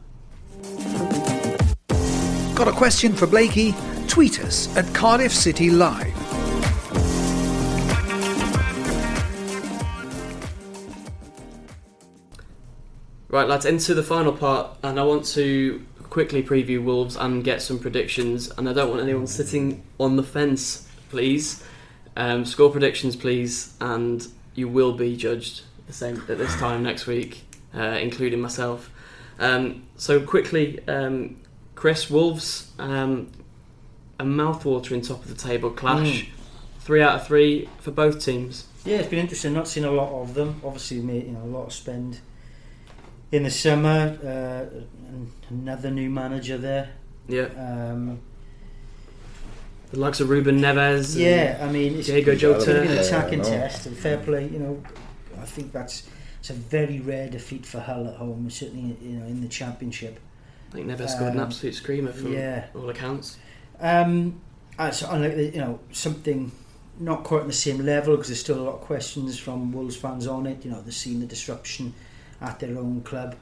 [2.55, 3.75] Got a question for Blakey?
[4.09, 6.13] Tweet us at Cardiff City Live.
[13.29, 17.63] Right, lads, into the final part, and I want to quickly preview Wolves and get
[17.63, 18.51] some predictions.
[18.59, 21.65] And I don't want anyone sitting on the fence, please.
[22.17, 27.07] Um, score predictions, please, and you will be judged the same at this time next
[27.07, 27.45] week,
[27.75, 28.91] uh, including myself.
[29.39, 31.37] Um, so quickly, um,
[31.75, 33.31] Chris Wolves, um,
[34.21, 36.29] a mouthwatering top of the table clash,
[36.81, 38.67] three out of three for both teams.
[38.85, 39.53] Yeah, it's been interesting.
[39.55, 40.61] Not seen a lot of them.
[40.65, 42.21] Obviously, made you know a lot of spend
[43.31, 44.19] in the summer.
[44.23, 46.91] Uh, and another new manager there.
[47.29, 48.21] Yeah, Um,
[49.93, 51.13] the likes of Ruben Neves.
[51.15, 53.97] and yeah, I mean, it's Diego it's going to be an attacking Yeah, test and
[53.97, 54.49] fair play.
[54.49, 54.83] You know,
[55.41, 56.09] I think that's
[56.41, 58.51] it's a very rare defeat for Hull at home.
[58.51, 60.19] Certainly, you know, in the championship.
[60.71, 62.67] I think Neves scored an Um, absolute screamer from yeah.
[62.75, 63.37] all accounts.
[63.79, 64.41] Um,
[64.93, 66.51] so unlike the- you know something
[66.99, 69.97] not quite on the same level because there's still a lot of questions from Wolves
[69.97, 70.65] fans on it.
[70.65, 71.93] You know, they've seen the disruption
[72.41, 73.35] at their own club,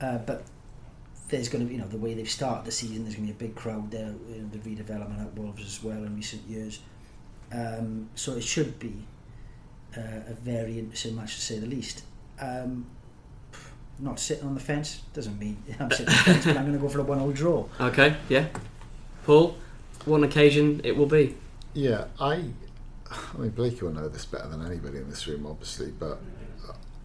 [0.00, 0.44] uh, but
[1.28, 3.04] there's going to be you know the way they've started the season.
[3.04, 4.12] There's going to be a big crowd there.
[4.28, 6.80] You know, the redevelopment at Wolves as well in recent years.
[7.52, 8.94] Um, so it should be
[9.96, 12.02] uh, a very interesting match to say the least.
[12.40, 12.86] Um,
[14.00, 16.72] not sitting on the fence doesn't mean I'm sitting on the fence, but I'm going
[16.72, 17.66] to go for a one-all draw.
[17.80, 18.48] Okay, yeah.
[19.24, 19.56] Paul,
[20.04, 21.36] one occasion it will be.
[21.72, 22.44] Yeah, I.
[23.10, 26.18] I mean, Blakey will know this better than anybody in this room, obviously, but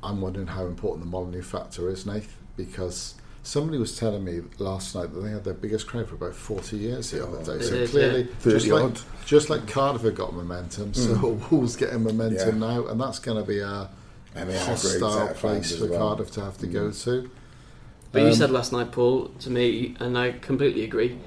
[0.02, 3.16] I'm wondering how important the Molyneux factor is, Nath, because
[3.50, 6.78] somebody was telling me last night that they had their biggest crowd for about 40
[6.78, 7.64] years the other day.
[7.66, 8.26] So is, clearly, yeah.
[8.44, 9.02] just 30 like, odd.
[9.26, 11.14] just like Cardiff have got momentum, so
[11.52, 12.68] Wolves getting momentum Yeah.
[12.74, 13.90] now, and that's going to be a
[14.36, 16.00] And a hostile place for well.
[16.00, 17.30] Cardiff to have to go to.
[18.12, 21.18] But you Um, said last night, Paul, to me, and I completely agree.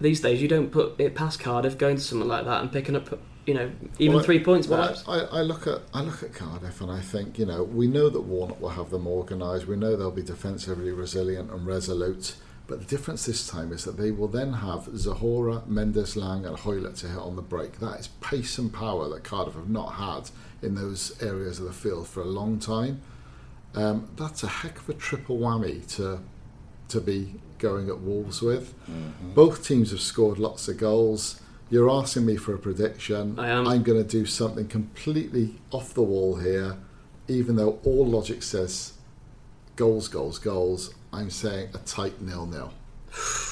[0.00, 2.96] These days, you don't put it past Cardiff going to something like that and picking
[2.96, 4.66] up, you know, even Well, three points.
[4.66, 5.04] Well, perhaps.
[5.06, 7.86] I, I, I look at I look at Cardiff and I think you know we
[7.86, 9.66] know that Warnock will have them organised.
[9.66, 12.36] We know they'll be defensively resilient and resolute.
[12.66, 16.56] But the difference this time is that they will then have Zohore, Mendes Lang, and
[16.56, 17.80] Hoilett to hit on the break.
[17.80, 20.30] That is pace and power that Cardiff have not had
[20.62, 23.02] in those areas of the field for a long time.
[23.74, 26.20] Um, that's a heck of a triple whammy to
[26.88, 28.74] to be going at Wolves with.
[28.90, 29.34] Mm-hmm.
[29.34, 31.40] Both teams have scored lots of goals.
[31.70, 33.38] You're asking me for a prediction.
[33.38, 33.68] I am.
[33.68, 36.76] I'm going to do something completely off the wall here,
[37.28, 38.94] even though all logic says
[39.76, 40.92] goals, goals, goals.
[41.12, 42.72] I'm saying a tight nil-nil.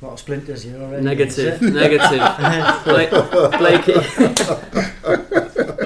[0.00, 1.02] A lot of splinters here already.
[1.02, 2.08] Negative, negative.
[2.84, 3.94] Bla- Blakey.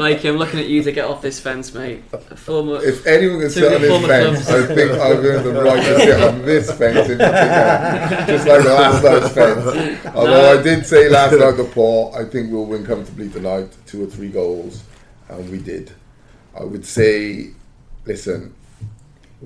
[0.03, 2.03] Blakey, I'm looking at you to get off this fence, mate.
[2.37, 4.71] Former, If anyone can Two sit on this former fence, clubs.
[4.71, 8.63] I think I've earned the right to sit on this fence in particular, just like
[8.65, 10.07] the last night's fence.
[10.17, 10.59] Although No.
[10.59, 14.07] I did say last night to Paul, I think we'll win comfortably tonight, two or
[14.09, 14.83] three goals,
[15.29, 15.93] and we did.
[16.59, 17.51] I would say,
[18.05, 18.55] listen,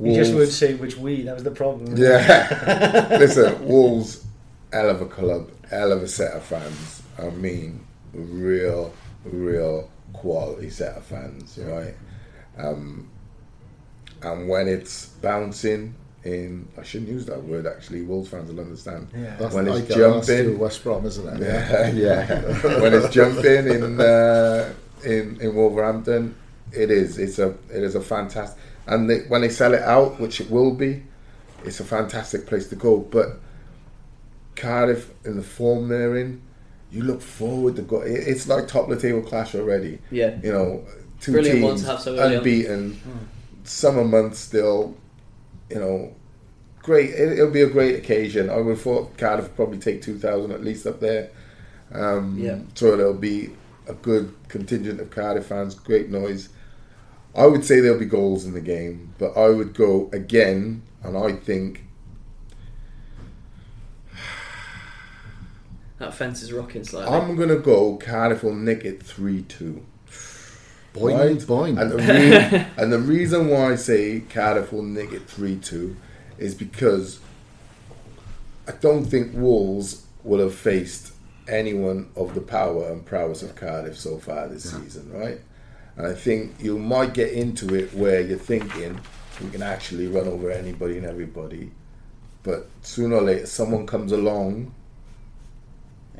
[0.00, 1.22] You just Wolves- wouldn't say which we.
[1.24, 1.96] That was the problem.
[1.98, 3.08] Yeah.
[3.20, 4.24] Listen, Wolves,
[4.72, 7.02] hell of a club, hell of a set of fans.
[7.18, 7.80] I mean,
[8.14, 8.94] real,
[9.24, 11.94] real quality set of fans, right?
[12.58, 13.10] Um,
[14.22, 15.94] and when it's bouncing
[16.24, 19.08] in, I shouldn't use that word actually, Wolves fans will understand.
[19.14, 19.36] Yeah.
[19.36, 21.42] That's When it's get jumping, West Brom, isn't it?
[21.42, 22.80] yeah, yeah.
[22.80, 24.72] when it's jumping in uh,
[25.04, 26.34] in in Wolverhampton,
[26.72, 27.18] it is.
[27.18, 28.58] It's a it is a fantastic.
[28.88, 31.02] And they, when they sell it out, which it will be,
[31.64, 32.98] it's a fantastic place to go.
[32.98, 33.40] But
[34.54, 36.40] Cardiff in the form they're in,
[36.96, 38.00] you look forward to go.
[38.00, 39.98] it- It's like top of the table clash already.
[40.10, 40.38] yeah.
[40.42, 40.84] You know,
[41.20, 42.38] two Brilliant teams have so early on.
[42.38, 43.00] unbeaten.
[43.64, 44.94] Summer months still,
[45.70, 46.12] you know,
[46.82, 47.10] great.
[47.10, 48.48] It, it'll be a great occasion.
[48.48, 51.30] I would have thought Cardiff would probably take two thousand at least up there.
[51.92, 52.58] Um, Yeah.
[52.74, 53.50] So there'll be
[53.88, 55.74] a good contingent of Cardiff fans.
[55.74, 56.48] Great noise.
[57.34, 61.16] I would say there'll be goals in the game, but I would go again, and
[61.18, 61.84] I think
[65.98, 67.14] That fence is rocking slightly.
[67.16, 67.96] I'm gonna go.
[67.96, 69.84] Cardiff will nick it three two.
[70.94, 71.38] Boing, Right?
[71.38, 71.80] boing.
[71.80, 75.94] And the, re- and the reason why I say Cardiff will nick it 3 2
[76.38, 77.20] is because
[78.66, 81.12] I don't think Wolves will have faced
[81.48, 85.38] anyone of the power and prowess of Cardiff so far this season, right?
[85.96, 88.98] And I think you might get into it where you're thinking
[89.42, 91.70] we can actually run over anybody and everybody,
[92.42, 94.74] but sooner or later someone comes along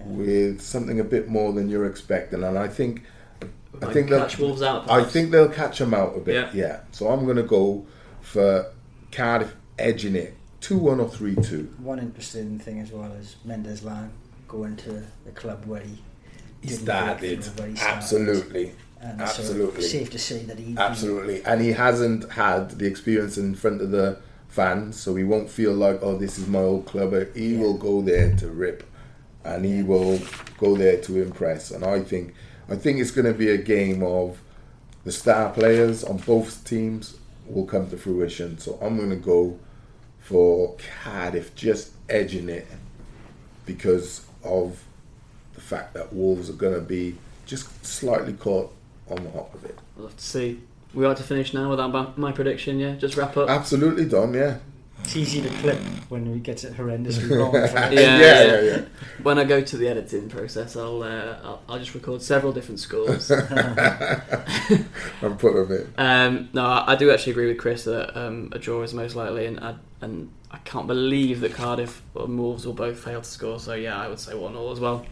[0.06, 3.02] with something a bit more than you're expecting, and I think.
[3.42, 4.90] I Might think they'll- catch Wolves out.
[4.90, 6.34] I think they'll catch them out a bit.
[6.34, 6.50] Yeah.
[6.54, 6.80] Yeah.
[6.92, 7.84] So I'm going to go
[8.22, 8.72] for
[9.12, 11.68] Cardiff edging it two one or three two.
[11.78, 14.10] One interesting thing as well is Mendez-Laing
[14.48, 15.98] going to the club where he
[16.62, 19.82] He didn't started where he absolutely, And absolutely.
[19.82, 23.82] So safe to say that he absolutely, and he hasn't had the experience in front
[23.82, 27.12] of the fans, so he won't feel like oh this is my old club.
[27.34, 27.60] He Yeah.
[27.60, 28.84] will go there to rip,
[29.46, 30.20] and he will
[30.58, 31.70] go there to impress.
[31.70, 32.34] And I think
[32.68, 34.40] I think it's going to be a game of
[35.04, 37.16] the star players on both teams
[37.46, 38.58] will come to fruition.
[38.58, 39.58] So I'm going to go
[40.20, 42.66] for Cardiff just edging it
[43.64, 44.82] because of
[45.54, 47.16] the fact that Wolves are going to be
[47.46, 48.74] just slightly caught
[49.08, 49.78] on the hop of it.
[49.96, 50.60] We'll have to see.
[50.92, 52.94] We like to finish now with my, my prediction, yeah?
[52.96, 53.48] Just wrap up.
[53.48, 54.34] Absolutely, Dom.
[54.34, 54.58] Yeah.
[55.06, 55.78] It's easy to clip
[56.08, 57.54] when he gets it horrendously wrong.
[57.54, 58.44] Yeah, yeah, yeah.
[58.44, 58.80] yeah, yeah.
[59.22, 62.80] When I go to the editing process, I'll, uh, I'll I'll just record several different
[62.80, 63.30] scores.
[65.22, 65.94] I'm put them in.
[65.96, 69.14] um, no, I, I do actually agree with Chris that um, a draw is most
[69.14, 73.28] likely, and I, and I can't believe that Cardiff or Wolves will both fail to
[73.28, 73.60] score.
[73.60, 75.06] So yeah, I would say one all as well.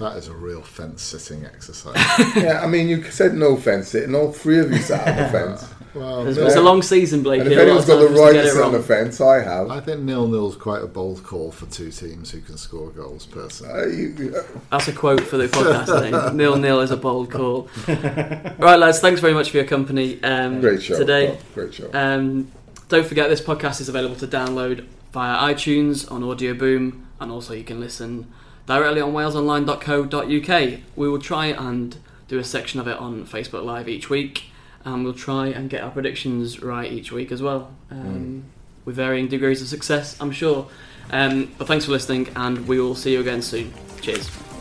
[0.00, 1.94] That is a real fence sitting exercise.
[2.34, 4.16] Yeah, I mean, you said no fence sitting.
[4.16, 5.72] All three of you sat on the fence.
[5.94, 7.40] Well, It's, nil- it's a long season, Blake.
[7.42, 8.72] And if here, a lot anyone's of got the time for us to get on
[8.72, 9.70] the fence, I have.
[9.70, 13.26] I think nil nil's quite a bold call for two teams who can score goals.
[13.26, 15.88] Personally, Uh, That's a quote for the podcast.
[15.88, 16.34] I think.
[16.34, 17.68] Nil nil is a bold call.
[17.88, 19.00] right, lads.
[19.00, 20.96] Thanks very much for your company um, great show.
[20.98, 21.28] today.
[21.28, 21.90] Bob, Great show.
[21.92, 22.50] Um,
[22.88, 27.52] don't forget this podcast is available to download via iTunes on Audio Boom, and also
[27.54, 28.26] you can listen
[28.66, 30.80] directly on walesonline.co.uk.
[30.96, 31.96] We will try and
[32.28, 34.44] do a section of it on Facebook Live each week,
[34.84, 38.44] and we'll try and get our predictions right each week as well, um,
[38.84, 40.68] with varying degrees of success, I'm sure.
[41.10, 43.72] Um, but thanks for listening, and we will see you again soon.
[44.00, 44.51] Cheers.